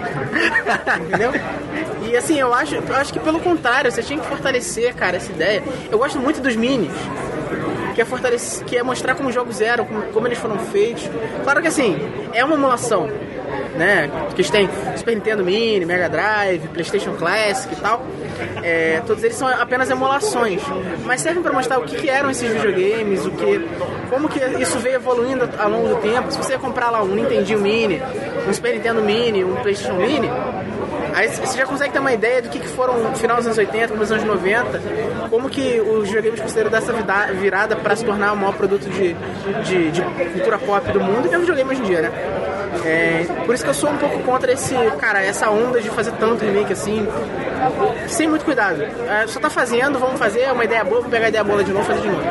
[1.07, 1.31] Entendeu?
[2.09, 5.29] E assim, eu acho, eu acho que pelo contrário, você tinha que fortalecer, cara, essa
[5.29, 5.61] ideia.
[5.91, 6.89] Eu gosto muito dos minis.
[7.93, 11.03] Que é, fortalecer, que é mostrar como os jogos eram, como, como eles foram feitos.
[11.43, 11.97] Claro que assim,
[12.33, 13.09] é uma emulação.
[13.75, 14.09] Né?
[14.51, 18.03] Têm Super Nintendo Mini, Mega Drive, Playstation Classic e tal.
[18.63, 20.61] É, todos eles são apenas emulações.
[21.05, 23.67] Mas servem para mostrar o que, que eram esses videogames, o que,
[24.09, 26.31] como que isso veio evoluindo ao longo do tempo.
[26.31, 28.01] Se você comprar lá um Nintendinho Mini,
[28.47, 30.29] um Super Nintendo Mini, um Playstation Mini,
[31.13, 33.57] Aí você já consegue ter uma ideia do que, que foram no final dos anos
[33.57, 34.81] 80, começo dos anos 90,
[35.31, 39.15] como que os videogames consideram dessa vida- virada para se tornar o maior produto de,
[39.63, 42.11] de, de cultura pop do mundo, que é o videogame hoje em dia, né?
[42.85, 46.11] É, por isso que eu sou um pouco contra esse, cara, essa onda de fazer
[46.19, 47.07] tanto remake assim,
[48.05, 48.83] sem muito cuidado.
[48.83, 51.63] É, só tá fazendo, vamos fazer, é uma ideia boa, vamos pegar a ideia boa
[51.63, 52.23] de novo e fazer de novo,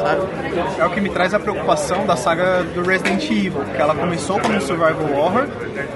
[0.00, 0.80] sabe?
[0.80, 4.40] É o que me traz a preocupação da saga do Resident Evil, que ela começou
[4.40, 5.46] como um survival horror,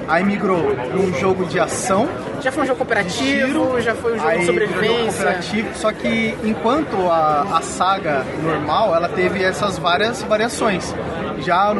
[0.06, 2.06] aí migrou para um jogo de ação,
[2.42, 5.24] Já foi um jogo cooperativo, tiro, já foi um jogo de virou jogo sobrevivência.
[5.24, 10.94] cooperativo, só que enquanto a, a saga normal, ela teve essas várias variações.
[11.38, 11.72] Já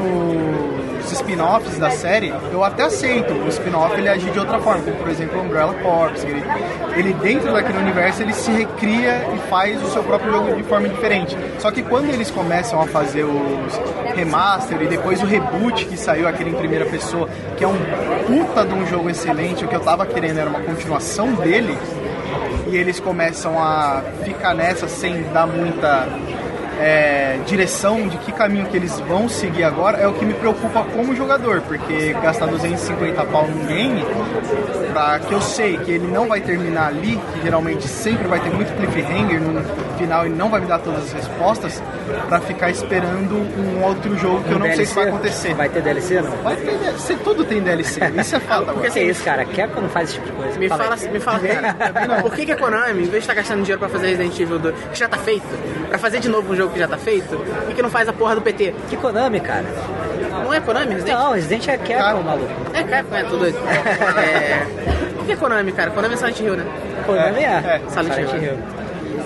[1.07, 4.96] nos spin-offs da série, eu até aceito o spin-off ele agir de outra forma, como
[4.96, 6.42] por exemplo Umbrella Corps, ele,
[6.96, 10.88] ele dentro daquele universo ele se recria e faz o seu próprio jogo de forma
[10.88, 11.36] diferente.
[11.61, 13.80] Só que quando eles começam a fazer os
[14.16, 17.78] remaster e depois o reboot que saiu aquele em primeira pessoa, que é um
[18.26, 21.76] puta de um jogo excelente, o que eu tava querendo era uma continuação dele,
[22.68, 26.09] e eles começam a ficar nessa sem dar muita
[26.79, 30.85] é, direção de que caminho que eles vão seguir agora é o que me preocupa
[30.85, 34.05] como jogador, porque gastar 250 pau num game,
[34.93, 38.51] pra, que eu sei que ele não vai terminar ali, que geralmente sempre vai ter
[38.51, 39.62] muito cliffhanger no
[39.97, 41.83] final e não vai me dar todas as respostas,
[42.29, 45.55] pra ficar esperando um outro jogo que eu não sei se vai acontecer.
[45.55, 46.31] Vai ter DLC, não?
[46.43, 48.91] Vai ter DLC, tudo tem DLC, isso é fato Porque agora.
[48.91, 49.45] Que isso, cara?
[49.45, 50.59] Capcom não faz esse tipo de coisa.
[50.59, 53.35] Me Fala fala, me fala, cara, por que, que a Konami, em vez de estar
[53.35, 55.47] gastando dinheiro pra fazer Resident Evil 2, que já tá feito,
[55.89, 58.12] pra fazer de novo um jogo que já tá feito, por que, não faz a
[58.12, 58.75] porra do PT?
[58.89, 59.64] Que Konami, cara?
[60.31, 61.19] Não é Konami, Resident?
[61.19, 62.21] Não, Resident é Capcom, Cara.
[62.21, 62.51] maluco.
[62.75, 63.59] É, cara, é, tô doido.
[63.67, 64.67] É...
[65.17, 65.91] Por que é Konami, cara?
[65.91, 66.64] Konami é Silent Hill, né?
[67.05, 67.45] Konami é.
[67.45, 68.43] É, Silent Silent Hill.
[68.43, 68.59] Hill.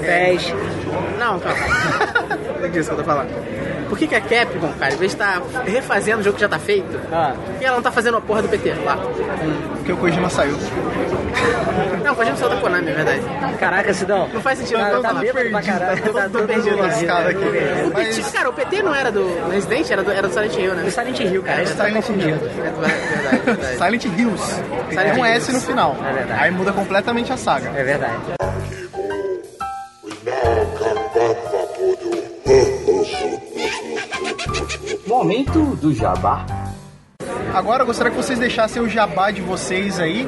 [0.01, 0.55] PES.
[1.18, 1.59] Não, calma.
[2.59, 3.28] Não é disso que eu tô falando.
[3.91, 6.49] Por que, que a Capcom, cara, em vez de estar refazendo o jogo que já
[6.49, 7.34] tá feito, Ah.
[7.45, 8.97] por que ela não tá fazendo a porra do PT lá?
[9.76, 10.57] Porque o Kojima saiu.
[12.05, 13.20] Não, pode saiu da Konami, é verdade.
[13.59, 14.28] Caraca, Sidão.
[14.32, 15.20] Não faz sentido, Tá, não tá falar.
[15.20, 16.03] bêbado pra caralho.
[16.03, 17.30] Tô- Tá perdido lascado né?
[17.30, 17.84] aqui.
[17.84, 20.57] O Mas- PT, cara, o PT não era do Resident, era do, era do Silent
[20.57, 20.82] Hill, né?
[20.82, 21.61] Do Silent Hill, cara.
[21.62, 22.28] Tá Silent confundido.
[22.30, 22.51] Hill.
[22.51, 23.76] É verdade, verdade.
[23.76, 24.55] Silent Hills.
[24.88, 25.36] Tem Silent um Hills.
[25.36, 25.97] S no final.
[26.09, 26.43] É verdade.
[26.43, 27.70] Aí muda completamente a saga.
[27.76, 28.14] É verdade.
[35.11, 36.46] Momento do Jabá.
[37.52, 40.24] Agora eu gostaria que vocês deixassem o jabá de vocês aí.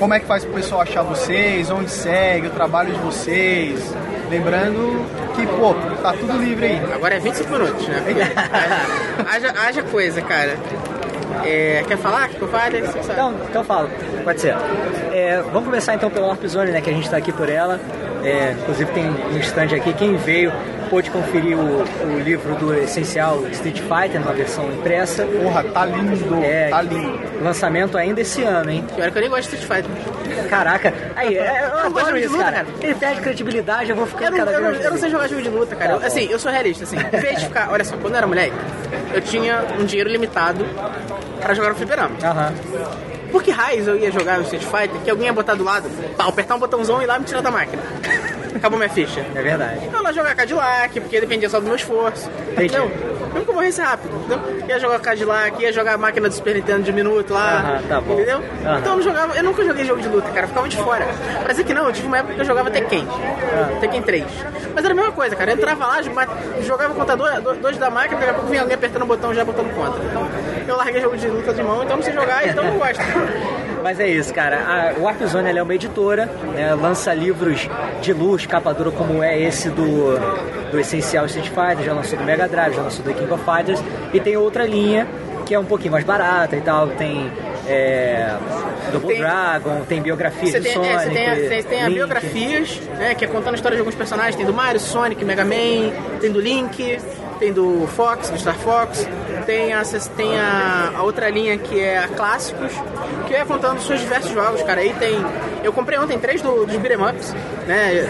[0.00, 3.94] Como é que faz pro pessoal achar vocês, onde segue, o trabalho de vocês.
[4.28, 5.06] Lembrando
[5.36, 6.92] que, pô, tá tudo livre aí.
[6.92, 8.02] Agora é 25 minutos, né?
[9.30, 10.58] haja, haja coisa, cara.
[11.44, 12.30] É, quer falar?
[12.30, 12.78] Quer que eu fale?
[12.78, 13.88] Então, então fala,
[14.24, 14.56] pode ser.
[15.12, 17.78] É, vamos começar então pela Warp Zone, né, que a gente está aqui por ela.
[18.24, 20.52] É, inclusive tem um stand aqui, quem veio
[20.90, 25.24] pôde conferir o, o livro do Essencial Street Fighter, numa versão impressa.
[25.24, 27.20] Porra, tá lindo, É, tá lindo.
[27.42, 28.84] Lançamento ainda esse ano, hein?
[28.94, 30.48] Pior que eu nem gosto de Street Fighter.
[30.48, 32.56] Caraca, aí, é, eu gosto adoro de isso, luta, cara.
[32.64, 32.66] cara.
[32.80, 35.10] Ele perde credibilidade, eu vou Eu ficando não, cada eu, não, vez eu não sei
[35.10, 35.90] jogar jogo de luta, cara.
[35.94, 36.96] Tá Eu- assim, eu sou realista, assim.
[36.96, 37.68] Em vez de ficar...
[37.70, 38.54] Olha só, quando eu era moleque,
[39.14, 40.66] eu tinha um dinheiro limitado
[41.40, 42.16] pra jogar no fliperama.
[42.22, 42.52] Aham.
[43.40, 45.88] Por que raios eu ia jogar no Street Fighter que alguém ia botar do lado,
[46.14, 47.82] pá, apertar um botãozão e ir lá me tirar da máquina?
[48.54, 49.24] Acabou minha ficha.
[49.34, 49.88] É verdade.
[49.90, 52.30] Eu lá jogar Cadillac, porque dependia só do meu esforço.
[52.52, 52.74] Entendi.
[52.74, 54.68] Que eu morresse rápido, entendeu?
[54.68, 57.60] Ia jogar Cadillac, ia jogar a máquina do Super Nintendo de minuto lá.
[57.60, 58.14] Aham, tá bom.
[58.14, 58.42] Entendeu?
[58.66, 58.78] Aham.
[58.78, 61.08] Então eu não jogava, eu nunca joguei jogo de luta, cara, eu ficava de fora.
[61.42, 63.08] Pra dizer que não, eu tive uma época que eu jogava Tekken.
[63.08, 63.78] Ah.
[63.80, 64.24] Tekken 3.
[64.74, 65.52] Mas era a mesma coisa, cara.
[65.52, 66.02] Eu entrava lá,
[66.60, 69.44] jogava contra dois, dois da máquina, daqui a pouco vinha alguém apertando o botão já
[69.44, 70.04] botando contra.
[70.04, 70.28] Então
[70.70, 73.00] eu larguei jogo de luta de mão, então não sei jogar, então não gosto.
[73.82, 74.58] Mas é isso, cara.
[74.58, 77.68] A Warp Zone ela é uma editora, né, lança livros
[78.02, 80.18] de luz, capa dura como é esse do,
[80.70, 83.82] do Essencial Street Fighter, já lançou do Mega Drive, já lançou do King of Fighters,
[84.12, 85.06] e tem outra linha
[85.46, 87.28] que é um pouquinho mais barata e tal, tem
[87.66, 88.36] é,
[88.92, 91.82] Double Tem- Dragon, tem biografias Você do tem, Sonic, é, você tem, a, você tem
[91.82, 94.36] a biografias, né, que é contando a história de alguns personagens.
[94.36, 95.90] Tem do Mario, Sonic, Mega Man,
[96.20, 96.98] tem do Link,
[97.40, 99.08] tem do Fox, do Star Fox.
[99.50, 99.82] Tem, a,
[100.16, 102.72] tem a, a outra linha que é a Clássicos,
[103.26, 104.80] que é contando os seus diversos jogos, cara.
[104.80, 105.18] Aí tem...
[105.64, 107.34] Eu comprei ontem três do, dos beat'em ups,
[107.66, 108.08] né,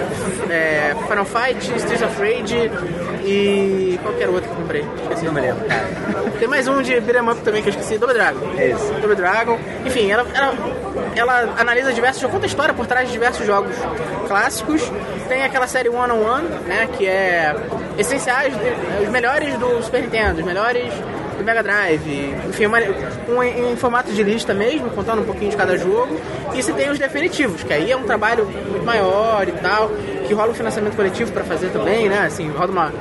[0.51, 2.71] é, Final Fight, Streets of Rage
[3.25, 3.99] e...
[4.03, 4.85] Qual que era o outro que eu comprei?
[5.03, 5.25] Esqueci.
[5.25, 5.87] Não me lembro, cara.
[6.39, 8.47] Tem mais um de beat'em up também que eu esqueci, Double Dragon.
[8.59, 8.93] É isso.
[9.01, 9.59] Double Dragon.
[9.87, 10.55] Enfim, ela, ela,
[11.17, 13.75] ela analisa diversos jogos, conta a história por trás de diversos jogos
[14.29, 14.83] clássicos.
[15.27, 17.57] Tem aquela série One on One, né, que é
[17.97, 18.53] essenciais,
[19.03, 20.93] os melhores do Super Nintendo, os melhores
[21.41, 22.35] do Mega Drive.
[22.49, 22.79] Enfim, uma,
[23.29, 26.21] um, em, formato de lista mesmo, contando um pouquinho de cada jogo.
[26.55, 29.91] E você tem os definitivos, que aí é um trabalho muito maior e tal,
[30.27, 32.93] que rola um financiamento coletivo para fazer também, né, assim, rola uma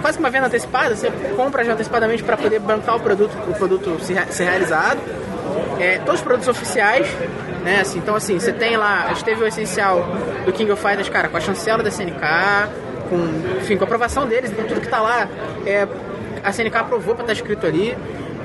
[0.00, 3.54] quase que uma venda antecipada, você compra já antecipadamente para poder bancar o produto, o
[3.54, 5.00] produto ser, ser realizado.
[5.80, 7.08] É, todos os produtos oficiais,
[7.64, 7.80] né?
[7.80, 10.06] Assim, então assim, você tem lá, a gente teve o essencial
[10.44, 12.20] do King of Fighters, cara, com a chancela da SNK,
[13.08, 15.28] com, enfim, com a aprovação deles, então tudo que tá lá,
[15.66, 15.86] é,
[16.46, 17.96] a SNK aprovou para estar escrito ali.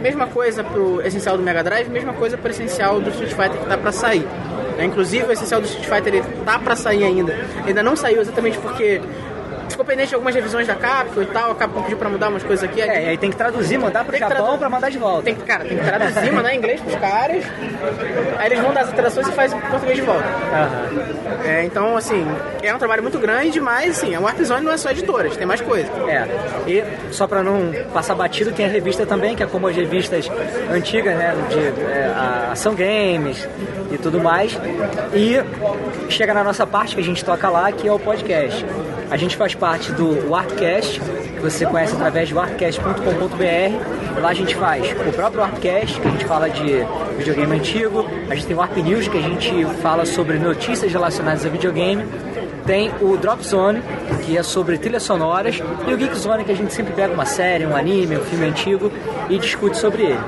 [0.02, 3.68] Mesma coisa pro essencial do Mega Drive, mesma coisa pro essencial do Street Fighter que
[3.68, 4.26] tá para sair.
[4.76, 4.86] né?
[4.86, 7.38] Inclusive o essencial do Street Fighter ele tá para sair ainda.
[7.68, 9.00] Ainda não saiu exatamente porque
[9.82, 12.44] ficou pendente de algumas revisões da Capcom e tal, a Capcom pediu para mudar umas
[12.44, 12.82] coisas aqui.
[12.82, 15.24] É, e aí tem que traduzir, mandar pro Tem Japão tradu- pra mandar de volta.
[15.24, 17.44] Tem que, cara, tem que traduzir, mandar em inglês pros caras.
[18.38, 20.24] Aí eles vão dar as alterações e faz em português de volta.
[20.24, 20.90] Aham.
[21.46, 22.26] É, então, assim,
[22.62, 25.28] é um trabalho muito grande, mas, assim, a Warp Zone não é só editora, a
[25.28, 25.90] gente tem mais coisa.
[26.08, 26.28] É,
[26.68, 30.30] e só pra não passar batido, tem a revista também, que é como as revistas
[30.72, 31.60] antigas, né, de
[31.92, 33.48] é, a Ação Games
[33.92, 34.58] e tudo mais.
[35.14, 35.42] E
[36.12, 38.64] chega na nossa parte que a gente toca lá, que é o podcast.
[39.12, 44.22] A gente faz parte do Warpcast, que você conhece através de warpcast.com.br.
[44.22, 46.88] Lá a gente faz o próprio Warpcast, que a gente fala de
[47.18, 48.06] videogame antigo.
[48.30, 52.06] A gente tem o Warp News, que a gente fala sobre notícias relacionadas a videogame.
[52.66, 53.84] Tem o Drop Zone,
[54.26, 57.26] que é sobre trilhas sonoras, e o Geek Zone, que a gente sempre pega uma
[57.26, 58.90] série, um anime, um filme antigo
[59.30, 60.20] e discute sobre ele.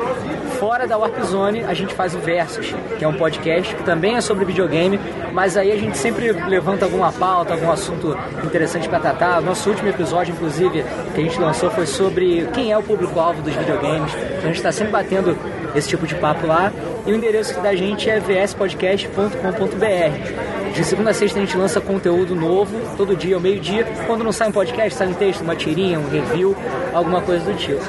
[0.63, 4.15] Fora da Warp Zone, a gente faz o Versus, que é um podcast que também
[4.15, 4.97] é sobre videogame,
[5.33, 9.41] mas aí a gente sempre levanta alguma pauta, algum assunto interessante para tratar.
[9.41, 13.53] Nosso último episódio, inclusive, que a gente lançou foi sobre quem é o público-alvo dos
[13.53, 14.13] videogames.
[14.13, 15.37] Então a gente está sempre batendo
[15.75, 16.71] esse tipo de papo lá.
[17.05, 20.73] E o endereço da gente é vspodcast.com.br.
[20.73, 23.85] De segunda a sexta a gente lança conteúdo novo, todo dia ao meio-dia.
[24.07, 26.55] Quando não sai um podcast, sai um texto, uma tirinha, um review,
[26.93, 27.83] alguma coisa do tipo.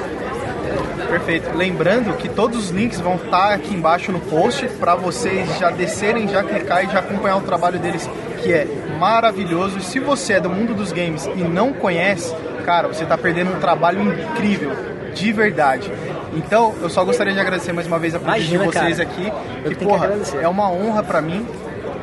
[1.09, 1.55] Perfeito.
[1.55, 6.27] Lembrando que todos os links vão estar aqui embaixo no post para vocês já descerem,
[6.27, 8.09] já clicar e já acompanhar o trabalho deles,
[8.41, 8.67] que é
[8.99, 9.77] maravilhoso.
[9.77, 12.33] E se você é do mundo dos games e não conhece,
[12.65, 14.71] cara, você está perdendo um trabalho incrível,
[15.13, 15.91] de verdade.
[16.33, 19.09] Então, eu só gostaria de agradecer mais uma vez a presença de vocês cara.
[19.09, 19.31] aqui.
[19.63, 20.37] Eu Que, que porra, agradecer.
[20.41, 21.45] é uma honra para mim.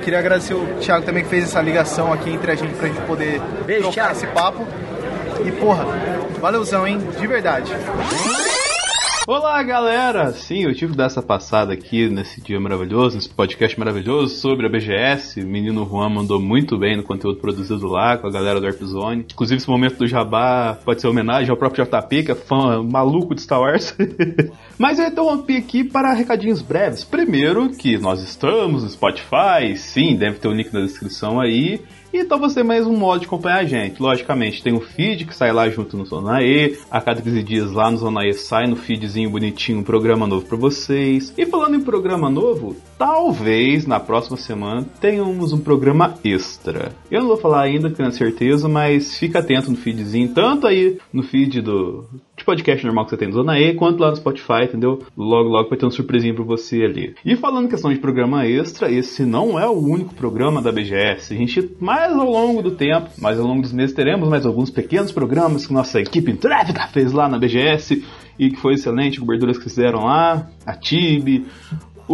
[0.03, 3.01] Queria agradecer o Thiago também que fez essa ligação aqui entre a gente pra gente
[3.03, 4.13] poder Beijo, trocar Thiago.
[4.13, 4.67] esse papo.
[5.45, 5.85] E porra,
[6.41, 6.99] valeuzão, hein?
[7.21, 7.73] De verdade.
[9.25, 10.33] Olá, galera!
[10.33, 14.67] Sim, eu tive que dar essa passada aqui nesse dia maravilhoso, nesse podcast maravilhoso sobre
[14.67, 15.41] a BGS.
[15.41, 18.83] O menino Juan mandou muito bem no conteúdo produzido lá com a galera do Warp
[18.83, 19.25] Zone.
[19.33, 23.33] Inclusive, esse momento do Jabá pode ser homenagem ao próprio JP, que é fã maluco
[23.33, 23.97] de Star Wars.
[24.77, 27.05] Mas eu interrompi aqui para recadinhos breves.
[27.05, 31.81] Primeiro, que nós estamos no Spotify, sim, deve ter o link na descrição aí.
[32.13, 34.01] Então você tem mais um modo de acompanhar a gente.
[34.01, 36.77] Logicamente, tem o feed que sai lá junto no Zona E.
[36.91, 40.45] A cada 15 dias lá no Zona E sai no feedzinho bonitinho um programa novo
[40.47, 41.33] para vocês.
[41.39, 46.93] E falando em programa novo, talvez na próxima semana tenhamos um programa extra.
[47.11, 51.23] Eu não vou falar ainda, tenho certeza, mas fica atento no feedzinho, tanto aí no
[51.23, 52.05] feed do
[52.37, 55.03] de podcast normal que você tem no Zona E, quanto lá no Spotify, entendeu?
[55.17, 57.15] Logo, logo vai ter uma surpresinha pra você ali.
[57.25, 61.35] E falando em questão de programa extra, esse não é o único programa da BGS.
[61.35, 64.71] A gente, mais ao longo do tempo, mais ao longo dos meses, teremos mais alguns
[64.71, 68.03] pequenos programas que nossa equipe intrépida fez lá na BGS
[68.39, 71.45] e que foi excelente, coberturas que fizeram lá, a Tibi,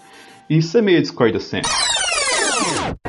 [0.50, 1.72] e semeia Discordia sempre.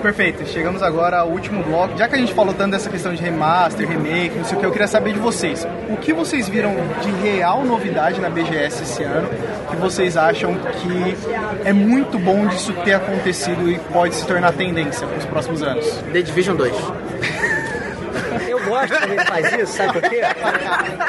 [0.07, 1.99] Perfeito, chegamos agora ao último bloco.
[1.99, 4.65] Já que a gente falou tanto dessa questão de remaster, remake, não sei o que,
[4.65, 5.67] eu queria saber de vocês.
[5.91, 9.29] O que vocês viram de real novidade na BGS esse ano
[9.69, 11.17] que vocês acham que
[11.65, 15.85] é muito bom disso ter acontecido e pode se tornar tendência para os próximos anos?
[16.13, 16.73] The Division 2.
[18.49, 20.21] Eu gosto quando ele faz isso, sabe por quê?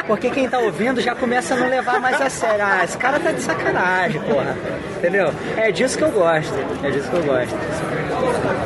[0.08, 2.66] Porque quem tá ouvindo já começa a não levar mais a sério.
[2.66, 4.56] Ah, esse cara tá de sacanagem, porra.
[4.98, 5.32] Entendeu?
[5.56, 6.54] É disso que eu gosto.
[6.84, 7.56] É disso que eu gosto.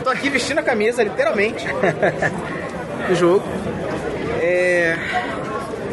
[0.04, 1.66] Tô aqui vestindo a camisa, literalmente,
[3.08, 3.44] do jogo.
[4.42, 4.98] É...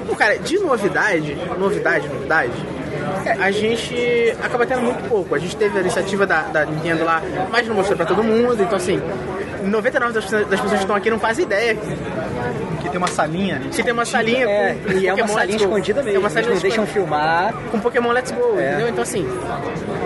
[0.06, 2.52] Pô, cara, de novidade, novidade, novidade,
[3.40, 5.34] a gente acaba tendo muito pouco.
[5.34, 8.62] A gente teve a iniciativa da, da Nintendo lá, mas não mostrou pra todo mundo,
[8.62, 9.00] então assim,
[9.64, 10.30] 99% das, das
[10.61, 11.76] pessoas que estão aqui não fazem ideia
[12.80, 13.61] Que tem uma salinha.
[13.72, 16.16] que tem uma salinha É, com, e é uma salinha escondida mesmo.
[16.16, 17.52] É uma Eles salinha não deixam filmar.
[17.70, 18.68] com Pokémon Let's Go, É.
[18.70, 18.88] entendeu?
[18.88, 19.26] Então assim,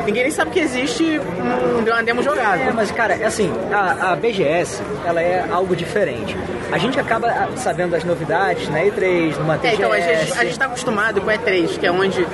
[0.07, 2.63] ninguém nem sabe que existe um, uma demo jogada.
[2.63, 6.37] É, mas cara, é assim, a, a BGS, ela é algo diferente.
[6.73, 9.75] A gente acaba ah, sabendo das novidades na E3, numa É, TGS.
[9.77, 12.27] então a gente, a gente tá acostumado com o E3, que é onde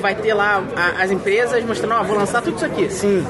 [0.00, 2.88] vai ter lá a- as empresas mostrando, ó, vou lançar tudo isso aqui.
[2.90, 3.26] Sim.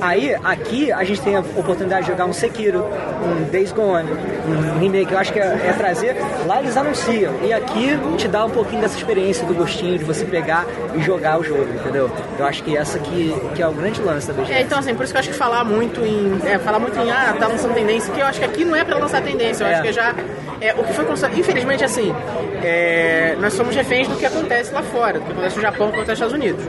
[0.00, 2.84] Aí, aqui, a gente tem a oportunidade de jogar um Sekiro,
[3.24, 5.12] um Days Gone, um remake.
[5.12, 6.16] Eu acho que é, é trazer.
[6.46, 7.32] Lá eles anunciam.
[7.42, 11.38] E aqui te dá um pouquinho dessa experiência do gostinho de você pegar e jogar
[11.38, 12.10] o jogo, entendeu?
[12.38, 14.52] Eu acho que essa que, que é o grande lance da BGS.
[14.52, 16.38] É, então assim, por isso que eu acho que falar muito em.
[16.44, 18.84] É, falar muito em ah, tá lançando tendência, que eu acho que aqui não é
[18.84, 19.74] pra lançar tendência, eu É.
[19.74, 20.14] acho que já.
[20.60, 21.04] É, o que foi
[21.36, 22.14] Infelizmente, assim,
[22.62, 25.92] é, nós somos reféns do que acontece lá fora, do que acontece no Japão, do
[25.92, 26.64] que acontece nos Estados Unidos.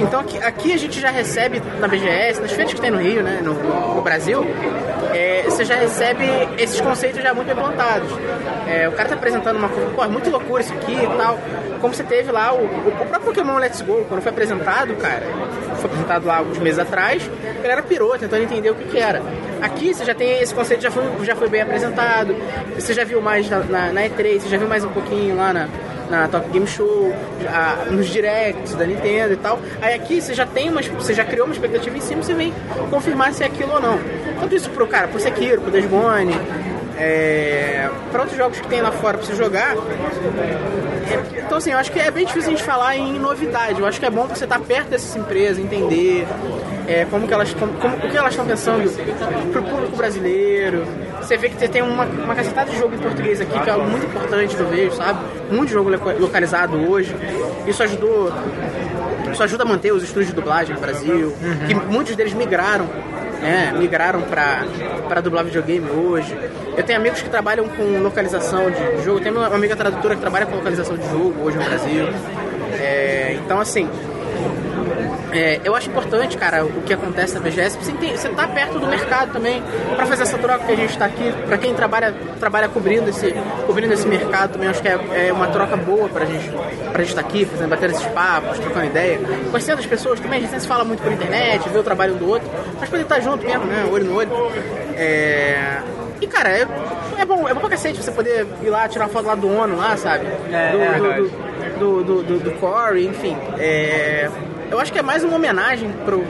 [0.00, 3.22] Então aqui, aqui a gente já recebe na BGS, nas feiras que tem no Rio,
[3.22, 3.54] né, no,
[3.94, 4.44] no Brasil,
[5.12, 6.24] é, você já recebe
[6.58, 8.08] esses conceitos já muito bem plantados.
[8.66, 11.38] É, o cara tá apresentando uma coisa, pô, é muito loucura isso aqui e tal.
[11.80, 15.22] Como você teve lá o, o próprio Pokémon Let's Go, quando foi apresentado, cara,
[15.76, 17.28] foi apresentado lá alguns meses atrás,
[17.58, 19.22] a galera pirou, tentando entender o que, que era.
[19.62, 22.34] Aqui você já tem esse conceito, já foi, já foi bem apresentado,
[22.74, 25.52] você já viu mais na, na, na E3, você já viu mais um pouquinho lá
[25.52, 25.68] na,
[26.10, 29.58] na Top Game Show, já- nos directs da Nintendo e tal.
[29.82, 32.52] Aí aqui você já tem uma, você já criou uma expectativa em cima, você vem
[32.90, 33.98] confirmar se é aquilo ou não.
[34.40, 36.34] Tanto isso pro cara, pro Sekiro, pro Days Gone,
[36.98, 39.74] é, para outros jogos que tem lá fora pra você jogar.
[39.76, 43.80] É, então assim, eu acho que é bem difícil a gente falar em novidade.
[43.80, 46.26] Eu acho que é bom você estar perto dessas empresas, entender
[46.86, 48.90] é, como que elas como, como- o que elas estão pensando
[49.52, 50.84] pro público brasileiro.
[51.28, 53.72] Você vê que você tem uma, uma cacetada de jogo em português aqui, que é
[53.72, 55.18] algo muito importante que eu vejo, sabe?
[55.50, 57.14] Muito jogo loca- localizado hoje.
[57.66, 58.32] Isso ajudou.
[59.30, 61.34] Isso ajuda a manter os estúdios de dublagem no Brasil,
[61.66, 62.86] que muitos deles migraram,
[63.42, 63.74] né?
[63.78, 64.64] Migraram pra,
[65.06, 66.34] pra dublar videogame hoje.
[66.74, 69.18] Eu tenho amigos que trabalham com localização de jogo.
[69.18, 72.06] Eu tenho uma amiga tradutora que trabalha com localização de jogo hoje no Brasil.
[72.80, 73.86] É, então, assim,
[75.32, 78.78] é, eu acho importante, cara, o que acontece na BGS, você, tem, você tá perto
[78.78, 79.62] do mercado também,
[79.94, 83.34] pra fazer essa troca que a gente tá aqui, pra quem trabalha, trabalha cobrindo, esse,
[83.66, 86.50] cobrindo esse mercado também, acho que é, é uma troca boa pra gente
[86.90, 89.20] pra gente estar aqui, fazendo, batendo esses papos, trocando ideia.
[89.50, 92.18] Conhecendo as pessoas também, a gente se fala muito por internet, vê o trabalho um
[92.18, 92.48] do outro,
[92.80, 94.30] mas poder estar junto mesmo, né, olho no olho.
[94.96, 95.80] É...
[96.20, 96.66] E cara, é,
[97.18, 99.48] é bom, é bom pra cacete você poder ir lá tirar uma foto lá do
[99.48, 100.26] ONU lá, sabe?
[100.50, 101.48] É, do, é do,
[101.78, 103.36] do, do, do, do Corey, enfim.
[103.56, 104.28] É,
[104.70, 106.24] eu acho que é mais uma homenagem pro,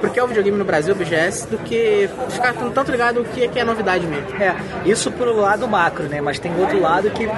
[0.00, 3.44] porque é o videogame no Brasil, o BGS, do que ficar tanto ligado o que
[3.44, 4.42] é, que é novidade mesmo.
[4.42, 6.20] É, isso pro lado macro, né?
[6.20, 7.28] Mas tem outro lado que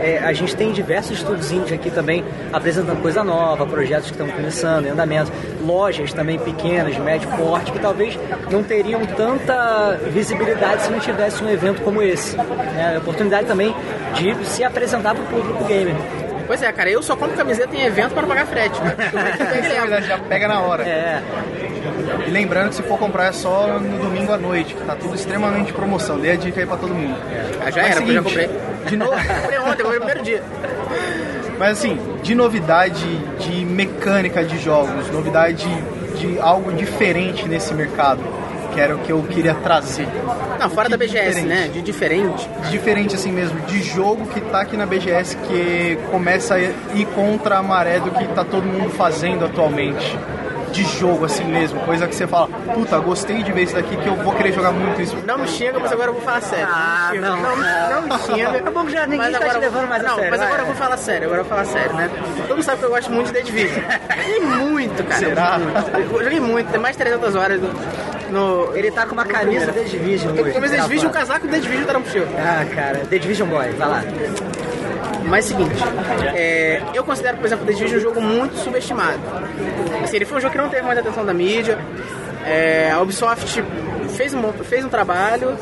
[0.00, 4.86] é, a gente tem diversos estudos aqui também apresentando coisa nova, projetos que estão começando,
[4.86, 5.32] em andamento,
[5.64, 8.18] lojas também pequenas, médio porte, que talvez
[8.50, 12.36] não teriam tanta visibilidade se não tivesse um evento como esse.
[12.36, 12.94] Né?
[12.96, 13.74] A oportunidade também
[14.14, 15.94] de se apresentar para o público gamer.
[16.50, 18.76] Pois é, cara, eu só compro camiseta em evento para pagar frete.
[18.82, 18.96] Né?
[20.02, 20.82] já pega na hora.
[20.82, 21.22] É.
[22.26, 25.14] E lembrando que se for comprar é só no domingo à noite, que tá tudo
[25.14, 26.18] extremamente promoção.
[26.18, 27.16] Dê a dica aí pra todo mundo.
[27.64, 28.50] Ah, já Mas era, seguinte, eu já comprei.
[28.84, 30.42] De novo, comprei ontem, comprei no primeiro dia.
[31.56, 33.06] Mas assim, de novidade
[33.38, 35.68] de mecânica de jogos, novidade
[36.18, 38.39] de algo diferente nesse mercado
[38.72, 40.08] que era o que eu queria trazer.
[40.58, 41.68] Não, fora da BGS, né?
[41.72, 42.48] De diferente.
[42.64, 47.06] De diferente assim mesmo, de jogo que tá aqui na BGS que começa a ir
[47.14, 50.16] contra a maré do que tá todo mundo fazendo atualmente
[50.72, 54.06] de jogo assim mesmo, coisa que você fala, puta, gostei de ver isso daqui que
[54.06, 55.16] eu vou querer jogar muito isso.
[55.26, 56.68] Não me xinga, mas agora eu vou falar sério.
[56.70, 58.58] Ah, não, não, não, não me xinga.
[58.58, 60.30] Acabou que já ninguém mas tá agora, te levando mais não, a sério.
[60.30, 62.10] Mas agora eu vou falar sério, agora eu vou falar sério, né?
[62.36, 63.82] Todo mundo sabe que eu gosto muito de The Division.
[64.20, 65.18] Joguei muito, cara.
[65.18, 65.58] Será?
[65.94, 67.60] Eu joguei muito, tem mais de 300 horas
[68.30, 68.74] no...
[68.74, 70.52] Ele tá com uma camisa The Division hoje.
[70.52, 72.04] Com a The Division, um casaco The Division tá no.
[72.38, 74.02] Ah, cara, The Division Boy, vai lá.
[75.24, 75.74] Mas seguinte,
[76.34, 79.20] é, eu considero, por exemplo, The Division um jogo muito subestimado.
[80.02, 81.78] Assim, ele foi um jogo que não teve muita atenção da mídia.
[82.44, 83.62] É, a Ubisoft
[84.16, 85.56] fez um, fez um trabalho,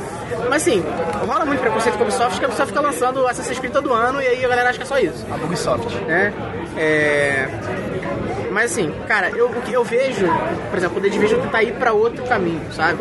[0.49, 0.83] mas assim,
[1.27, 4.23] rola muito preconceito com a Ubisoft, que a Ubisoft fica lançando Assassin's Creed todo ano
[4.23, 5.27] e aí a galera acha que é só isso.
[5.31, 5.95] A Ubisoft.
[6.05, 6.33] Né?
[6.77, 7.49] É,
[8.59, 10.27] mas assim, cara, eu, o que eu vejo,
[10.69, 12.99] por exemplo, o The Division tá aí pra outro caminho, sabe?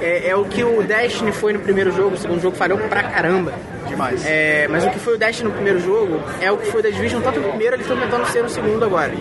[0.00, 3.02] É, é, o que o Destiny foi no primeiro jogo, o segundo jogo falhou pra
[3.02, 3.52] caramba.
[3.88, 4.24] Demais.
[4.24, 6.82] É, mas o que foi o Destiny no primeiro jogo é o que foi o
[6.84, 9.12] The Division, tanto no primeiro, eles estão tentando ser no segundo agora.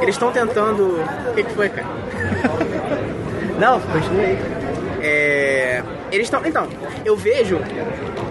[0.00, 1.04] Eles estão tentando.
[1.30, 1.86] O que, que foi, cara?
[3.60, 4.38] Não, continue aí.
[5.02, 6.46] É, eles estão.
[6.46, 6.66] Então,
[7.04, 7.60] eu vejo.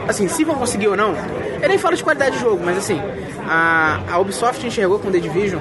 [0.07, 1.15] Assim, se vão conseguir ou não,
[1.61, 3.01] eu nem falo de qualidade de jogo, mas assim,
[3.47, 5.59] a, a Ubisoft enxergou com o The Division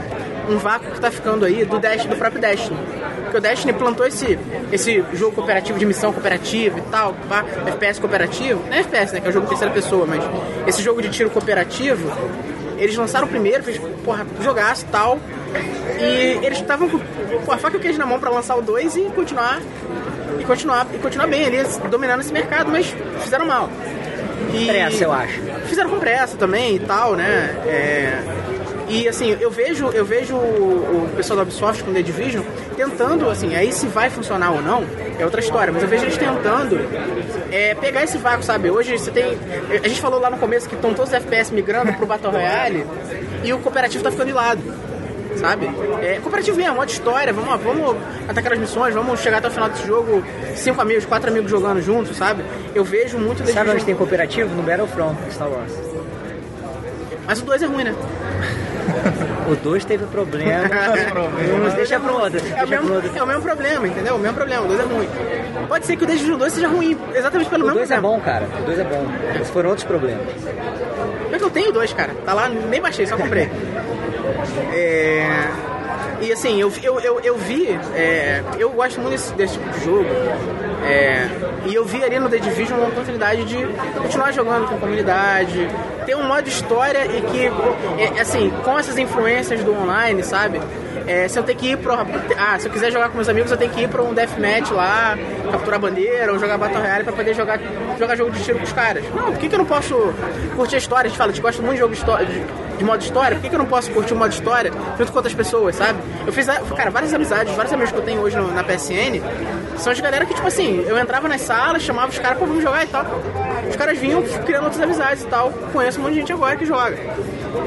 [0.49, 2.79] um vácuo que tá ficando aí do, Destiny, do próprio Destiny.
[3.23, 4.39] Porque o Destiny plantou esse,
[4.73, 8.63] esse jogo cooperativo de missão cooperativa e tal, pá, FPS cooperativo.
[8.67, 9.21] Não é FPS, né?
[9.21, 10.23] Que é um jogo de terceira pessoa, mas
[10.67, 12.11] esse jogo de tiro cooperativo,
[12.79, 15.19] eles lançaram o primeiro, fez, porra, jogaço e tal.
[16.01, 18.97] E eles estavam com a faca e o queijo na mão para lançar o 2
[18.97, 19.61] e continuar
[20.41, 21.59] e continuar e continuar bem ali,
[21.91, 23.71] dominando esse mercado, mas fizeram mal.
[24.53, 25.41] E pressa, eu acho.
[25.67, 27.57] Fizeram com pressa também e tal, né?
[27.67, 28.23] É,
[28.89, 32.43] e assim, eu vejo, eu vejo o, pessoal da Ubisoft com The Division
[32.77, 34.85] tentando, assim, aí se vai funcionar ou não,
[35.19, 36.79] é outra história, mas eu vejo eles tentando
[37.51, 38.71] é, pegar esse vácuo, sabe?
[38.71, 39.39] Hoje você tem.
[39.83, 42.87] A gente falou lá no começo que estão todos os FPS migrando pro Battle Royale
[43.43, 44.63] e o cooperativo tá ficando de lado
[45.37, 45.69] sabe?
[46.01, 47.97] É, cooperativo mesmo, modo história, vamos, vamos
[48.29, 50.23] atacar as missões, vamos chegar até o final desse jogo,
[50.55, 52.45] cinco amigos, quatro amigos jogando juntos, sabe?
[52.75, 54.55] Eu vejo muito desse Sabe onde tem cooperativo?
[54.55, 55.73] No Battlefront, Star Wars.
[57.27, 57.95] Mas o 2 é ruim, né?
[59.51, 60.69] o 2 teve problema.
[61.51, 62.41] Vamos, deixa pro outro.
[62.57, 64.17] É o, mesmo, é o mesmo problema, entendeu?
[64.17, 65.09] O mesmo problema, o 2 é ruim.
[65.69, 68.09] Pode ser que o Division 2 seja ruim, exatamente pelo o mesmo problema.
[68.09, 68.49] O 2 é bom, cara.
[68.61, 69.07] O 2 é bom.
[69.37, 70.27] Esses foram outros problemas.
[71.33, 72.15] É que eu tenho dois, cara.
[72.25, 73.51] Tá lá, nem baixei, só comprei.
[74.73, 75.27] É...
[76.21, 78.43] E assim, eu, eu, eu, eu vi, é...
[78.59, 80.09] eu gosto muito desse, desse tipo de jogo.
[80.85, 81.29] É,
[81.67, 83.57] e eu vi ali no The Division uma oportunidade de
[84.03, 85.67] continuar jogando com a comunidade,
[86.05, 87.47] ter um modo história e que,
[88.03, 90.61] é, assim, com essas influências do online, sabe?
[91.07, 91.93] É, se eu tenho que ir pro.
[91.93, 94.71] Ah, se eu quiser jogar com meus amigos, eu tenho que ir pra um deathmatch
[94.71, 95.17] lá,
[95.51, 97.61] capturar bandeira ou jogar Battle Royale pra poder jogar,
[97.99, 99.05] jogar jogo de tiro com os caras.
[99.15, 99.95] Não, por que, que eu não posso
[100.57, 101.07] curtir a história?
[101.07, 103.43] A gente fala, a gente gosta muito de jogo de, de, de modo história, por
[103.43, 105.99] que, que eu não posso curtir o modo história junto com outras pessoas, sabe?
[106.27, 109.21] Eu fiz, cara, várias amizades, vários amigos que eu tenho hoje no, na PSN
[109.77, 112.63] são de galera que, tipo assim, eu entrava nas salas, chamava os caras, pô, vamos
[112.63, 113.05] jogar e tal.
[113.69, 115.51] Os caras vinham criando outras amizades e tal.
[115.73, 116.97] Conheço um monte de gente agora que joga.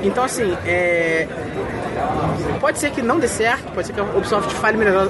[0.03, 1.27] Então, assim, é
[2.59, 5.09] Pode ser que não dê certo, pode ser que a Ubisoft fale melhor.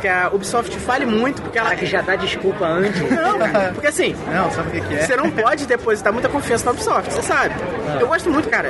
[0.00, 1.70] Que a Ubisoft fale muito, porque ela.
[1.70, 3.00] Ah, que já dá desculpa antes.
[3.10, 3.38] Não,
[3.72, 4.14] porque assim.
[4.32, 5.06] Não, sabe o que, é?
[5.06, 7.54] Você não pode depositar muita confiança na Ubisoft, você sabe.
[7.88, 7.98] Ah.
[8.00, 8.68] Eu gosto muito, cara.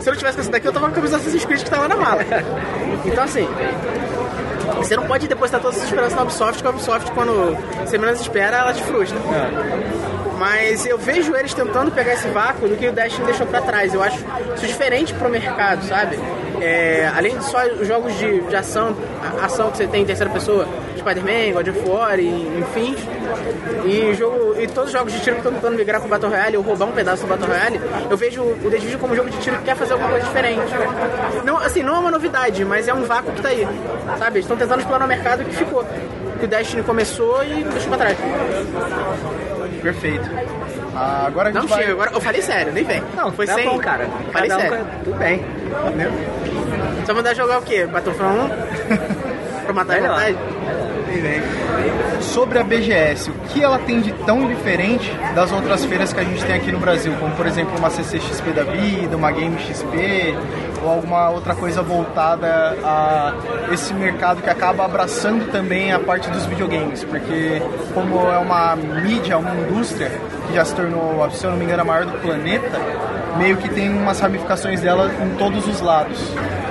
[0.00, 1.70] Se eu não tivesse com essa daqui, eu tava com a camisa Assassin's Creed que
[1.70, 2.22] tá lá na mala.
[3.04, 3.48] Então, assim.
[4.78, 8.20] Você não pode depositar toda essa esperança na Ubisoft, porque a Ubisoft, quando você menos
[8.20, 9.18] espera, ela te frustra.
[9.18, 10.03] É.
[10.38, 13.94] Mas eu vejo eles tentando pegar esse vácuo do que o Destiny deixou para trás.
[13.94, 14.18] Eu acho
[14.56, 16.18] isso diferente pro mercado, sabe?
[16.60, 18.96] é, além de só os jogos de, de ação,
[19.42, 20.66] ação que você tem em terceira pessoa,
[20.96, 22.96] Spider-Man, God of War, e, enfim,
[23.84, 26.56] e, jogo, e todos os jogos de tiro que estão tentando migrar pro Battle Royale
[26.56, 27.80] ou roubar um pedaço do Battle Royale,
[28.10, 30.26] eu vejo o The Division como um jogo de tiro que quer fazer alguma coisa
[30.26, 30.62] diferente.
[31.44, 33.66] Não, assim, não é uma novidade, mas é um vácuo que tá aí,
[34.18, 34.36] sabe?
[34.36, 35.84] Eles estão tentando explorar o mercado que ficou.
[36.38, 38.18] Que o Destiny começou e deixou pra trás.
[39.84, 40.28] Perfeito.
[40.96, 41.80] Ah, agora a gente Não vai...
[41.80, 43.02] chega, agora eu falei sério, nem vem.
[43.16, 43.68] Não, foi tá sem.
[43.68, 44.08] bom, cara.
[44.32, 44.84] Falei Cada um sério.
[44.86, 45.44] com- Tudo bem.
[47.06, 47.84] Só mandar jogar o quê?
[47.86, 48.48] Battlefront 1?
[49.64, 50.14] pra matar a Melhor.
[50.16, 50.36] vontade?
[52.20, 56.24] Sobre a BGS, o que ela tem de tão diferente das outras feiras que a
[56.24, 60.34] gente tem aqui no Brasil, como por exemplo uma CCXP da vida, uma Game XP
[60.84, 63.32] ou alguma outra coisa voltada a
[63.72, 67.62] esse mercado que acaba abraçando também a parte dos videogames, porque
[67.94, 70.10] como é uma mídia, uma indústria
[70.46, 72.78] que já se tornou, se eu não me engano, a maior do planeta,
[73.38, 76.18] meio que tem umas ramificações dela em todos os lados.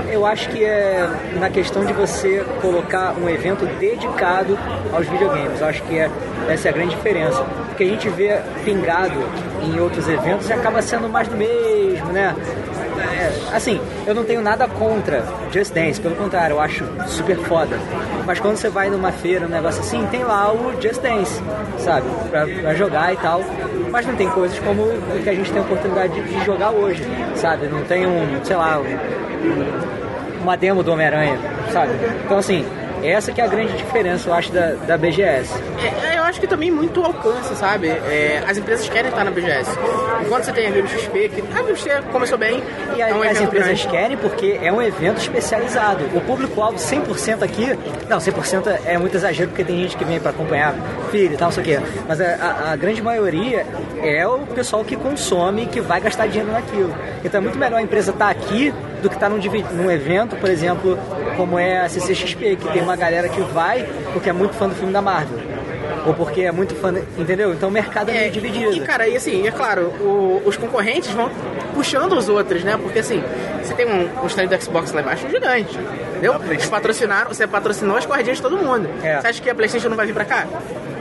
[0.10, 1.10] Eu acho que é
[1.40, 4.58] na questão de você colocar um evento dedicado
[4.94, 5.60] aos videogames.
[5.60, 6.10] Eu acho que é,
[6.48, 7.44] essa é a grande diferença.
[7.68, 9.20] Porque a gente vê pingado
[9.64, 12.36] em outros eventos e acaba sendo mais do mesmo, né?
[13.14, 17.78] É, assim, eu não tenho nada contra Just Dance, pelo contrário, eu acho super foda.
[18.26, 21.42] Mas quando você vai numa feira, um negócio assim, tem lá o Just Dance,
[21.78, 22.08] sabe?
[22.30, 23.42] Pra, pra jogar e tal.
[23.92, 26.72] Mas não tem coisas como o que a gente tem a oportunidade de, de jogar
[26.72, 27.04] hoje,
[27.36, 27.68] sabe?
[27.68, 31.38] Não tem um, sei lá, um, uma demo do Homem-Aranha,
[31.72, 31.92] sabe?
[32.26, 32.66] Então, assim,
[33.04, 35.54] essa que é a grande diferença, eu acho, da, da BGS.
[35.82, 37.88] É, eu acho que também muito alcance, sabe?
[37.90, 39.70] É, as empresas querem estar na BGS.
[40.26, 42.64] Enquanto você tem a Game XP, que a Game XP começou bem,
[42.98, 43.88] E a- é um as empresas grande.
[43.88, 46.06] querem porque é um evento especializado.
[46.16, 47.78] O público-alvo 100% aqui,
[48.10, 50.74] não, 100% é muito exagero porque tem gente que vem para acompanhar
[51.12, 51.80] filho e tal, não sei o quê.
[52.08, 53.64] Mas a, a- grande maioria
[54.02, 56.94] é o pessoal que consome, que vai gastar dinheiro naquilo.
[57.24, 58.74] Então é muito melhor a empresa estar aqui
[59.04, 60.98] do que estar num, divi- num evento, por exemplo,
[61.38, 64.74] como é a CCXP, que tem uma galera que vai porque é muito fã do
[64.74, 65.53] filme da Marvel.
[66.06, 67.54] Ou porque é muito fã, entendeu?
[67.54, 68.74] Então o mercado é meio dividido.
[68.74, 71.30] E, cara, e assim, é claro, o- os concorrentes vão
[71.74, 72.78] puxando os outros, né?
[72.82, 73.24] Porque assim,
[73.62, 75.78] você tem um, um stand do Xbox lá embaixo gigante,
[76.24, 76.52] entendeu?
[76.52, 78.90] Eles patrocinaram, você patrocinou as cordinhas de todo mundo.
[79.04, 79.20] É.
[79.20, 80.48] Você acha que a Playstation não vai vir pra cá?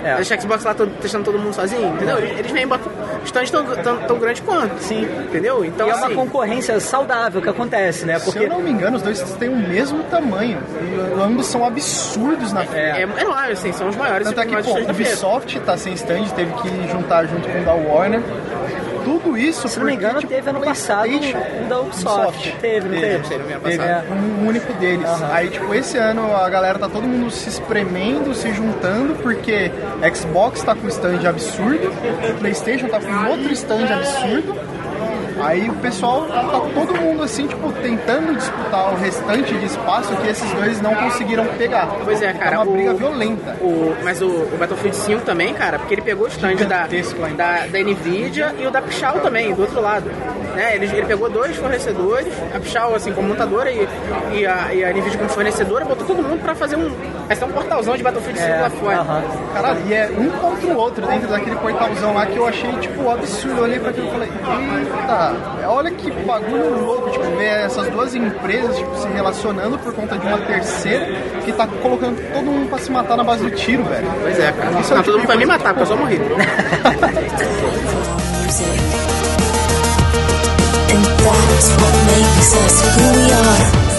[0.05, 0.17] É.
[0.17, 2.19] Deixa a Xbox lá testando todo mundo sozinho, entendeu?
[2.19, 2.91] Eles, eles vêm botam
[3.25, 4.77] stands tão, tão, tão grandes quanto.
[4.81, 5.05] Sim.
[5.05, 5.65] Entendeu?
[5.65, 8.19] Então, e é uma assim, concorrência saudável que acontece, né?
[8.19, 10.59] Se Porque eu não me engano, os dois têm o mesmo tamanho.
[10.81, 12.99] E ambos são absurdos na feira.
[12.99, 14.93] é, é enorme, assim, são os maiores Tanto é que, pô, feira.
[14.93, 18.21] Ubisoft tá sem stand, teve que juntar junto com o da Warner.
[19.05, 22.57] Tudo isso Se não me engano, tipo, teve ano passado um da Ubisoft.
[22.61, 23.29] Teve, não teve?
[23.29, 24.07] Teve Teve passado.
[24.13, 25.09] um único deles.
[25.31, 29.71] Aí, tipo, esse ano a galera tá todo mundo se espremendo, se juntando, porque
[30.15, 31.91] Xbox tá com stand absurdo,
[32.39, 34.55] Playstation tá com outro stand absurdo.
[35.43, 40.29] Aí o pessoal tá todo mundo assim, tipo, tentando disputar o restante de espaço que
[40.29, 41.89] esses dois não conseguiram pegar.
[42.05, 43.57] Pois é, cara, É uma o- briga violenta.
[43.61, 47.67] O, mas o, o Battlefield 5 também, cara, porque ele pegou o stand da, da,
[47.67, 50.11] da Nvidia e o da Pichau também, do outro lado.
[50.55, 50.77] Né?
[50.77, 53.89] Ele, ele pegou dois fornecedores, a Pichau assim como montadora e,
[54.33, 56.91] e, a, e a Nvidia como fornecedora, botou todo mundo pra fazer um.
[57.27, 58.97] Vai ser um portalzão de Battlefield 5 lá fora.
[58.99, 59.23] aham.
[59.55, 63.11] Caralho, e é um contra o outro dentro daquele portalzão lá que eu achei, tipo,
[63.11, 63.57] absurdo.
[63.59, 65.32] Eu olhei pra aquilo e falei, eita,
[65.67, 70.27] olha que bagulho louco, tipo, ver essas duas empresas, tipo, se relacionando por conta de
[70.27, 71.07] uma terceira
[71.45, 74.07] que tá colocando todo mundo pra se matar na base do tiro, velho.
[74.21, 74.81] Pois é, cara.
[74.81, 76.21] Isso é Não, tipo todo mundo vai me matar, porque eu só morri.
[80.93, 83.92] And that's what makes us who we are.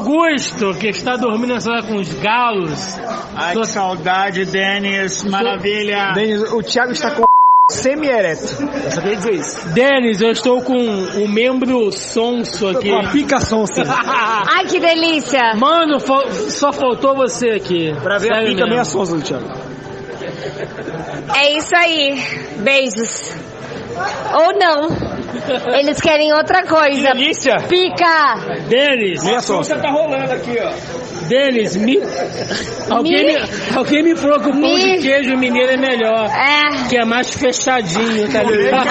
[0.00, 2.96] Augusto, que está dormindo nessa hora com os galos.
[3.34, 5.24] Ai, Sou- que saudade, Denis.
[5.24, 6.12] Maravilha.
[6.14, 7.24] Denis, o Thiago está com
[7.70, 8.62] semi-ereto.
[8.84, 9.68] Eu só queria dizer isso.
[9.70, 12.90] Denis, eu estou com o membro sonso aqui.
[12.90, 13.82] Com a pica sonsa.
[13.88, 15.54] Ai, que delícia!
[15.56, 17.94] Mano, só faltou você aqui.
[18.02, 18.70] Pra ver a Sério pica mesmo.
[18.70, 19.48] meia sonsa do Thiago.
[21.34, 22.22] É isso aí.
[22.58, 23.34] Beijos.
[24.34, 25.05] Ou não.
[25.78, 27.12] Eles querem outra coisa.
[27.12, 27.56] Delícia.
[27.68, 28.34] Pica!
[28.68, 29.76] Denis, Meia sonsa.
[29.78, 30.70] tá rolando aqui, ó.
[31.28, 31.98] Denis, me...
[32.90, 33.36] Alguém, me...
[33.76, 36.26] Alguém me falou que o pão Me- de queijo mineiro é melhor.
[36.30, 36.88] É.
[36.88, 38.88] Que é mais fechadinho, tá ligado?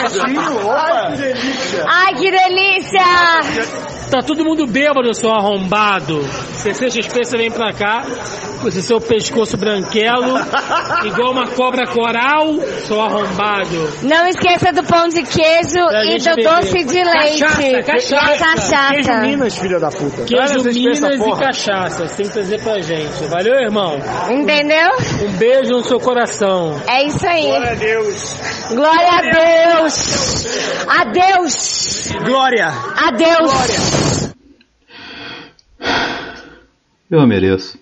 [0.66, 1.14] Opa!
[1.88, 3.95] Ai, que delícia!
[4.10, 6.22] Tá todo mundo bêbado, seu arrombado.
[6.53, 8.03] CCXP, você vem pra cá
[8.62, 10.38] com esse seu pescoço branquelo,
[11.06, 13.89] igual uma cobra coral, seu arrombado.
[14.03, 16.43] Não esqueça do pão de queijo e do beber.
[16.43, 17.39] doce de leite.
[17.41, 18.18] Cachaça, cachaça.
[18.18, 18.93] A cachaça.
[18.93, 20.24] Queijo Minas, filha da puta.
[20.24, 23.26] Queijo Minas e cachaça, você tem que trazer pra gente.
[23.30, 23.97] Valeu, irmão?
[24.30, 24.89] Entendeu?
[25.22, 26.82] Um beijo no seu coração.
[26.88, 27.43] É isso aí.
[27.43, 28.38] Glória a Deus.
[28.70, 30.45] Glória a Deus.
[30.88, 32.12] Adeus.
[32.26, 32.68] Glória.
[32.97, 33.95] Adeus.
[37.10, 37.78] Eu mereço.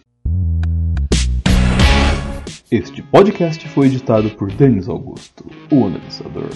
[2.70, 6.50] Este podcast foi editado por Denis Augusto, o analisador.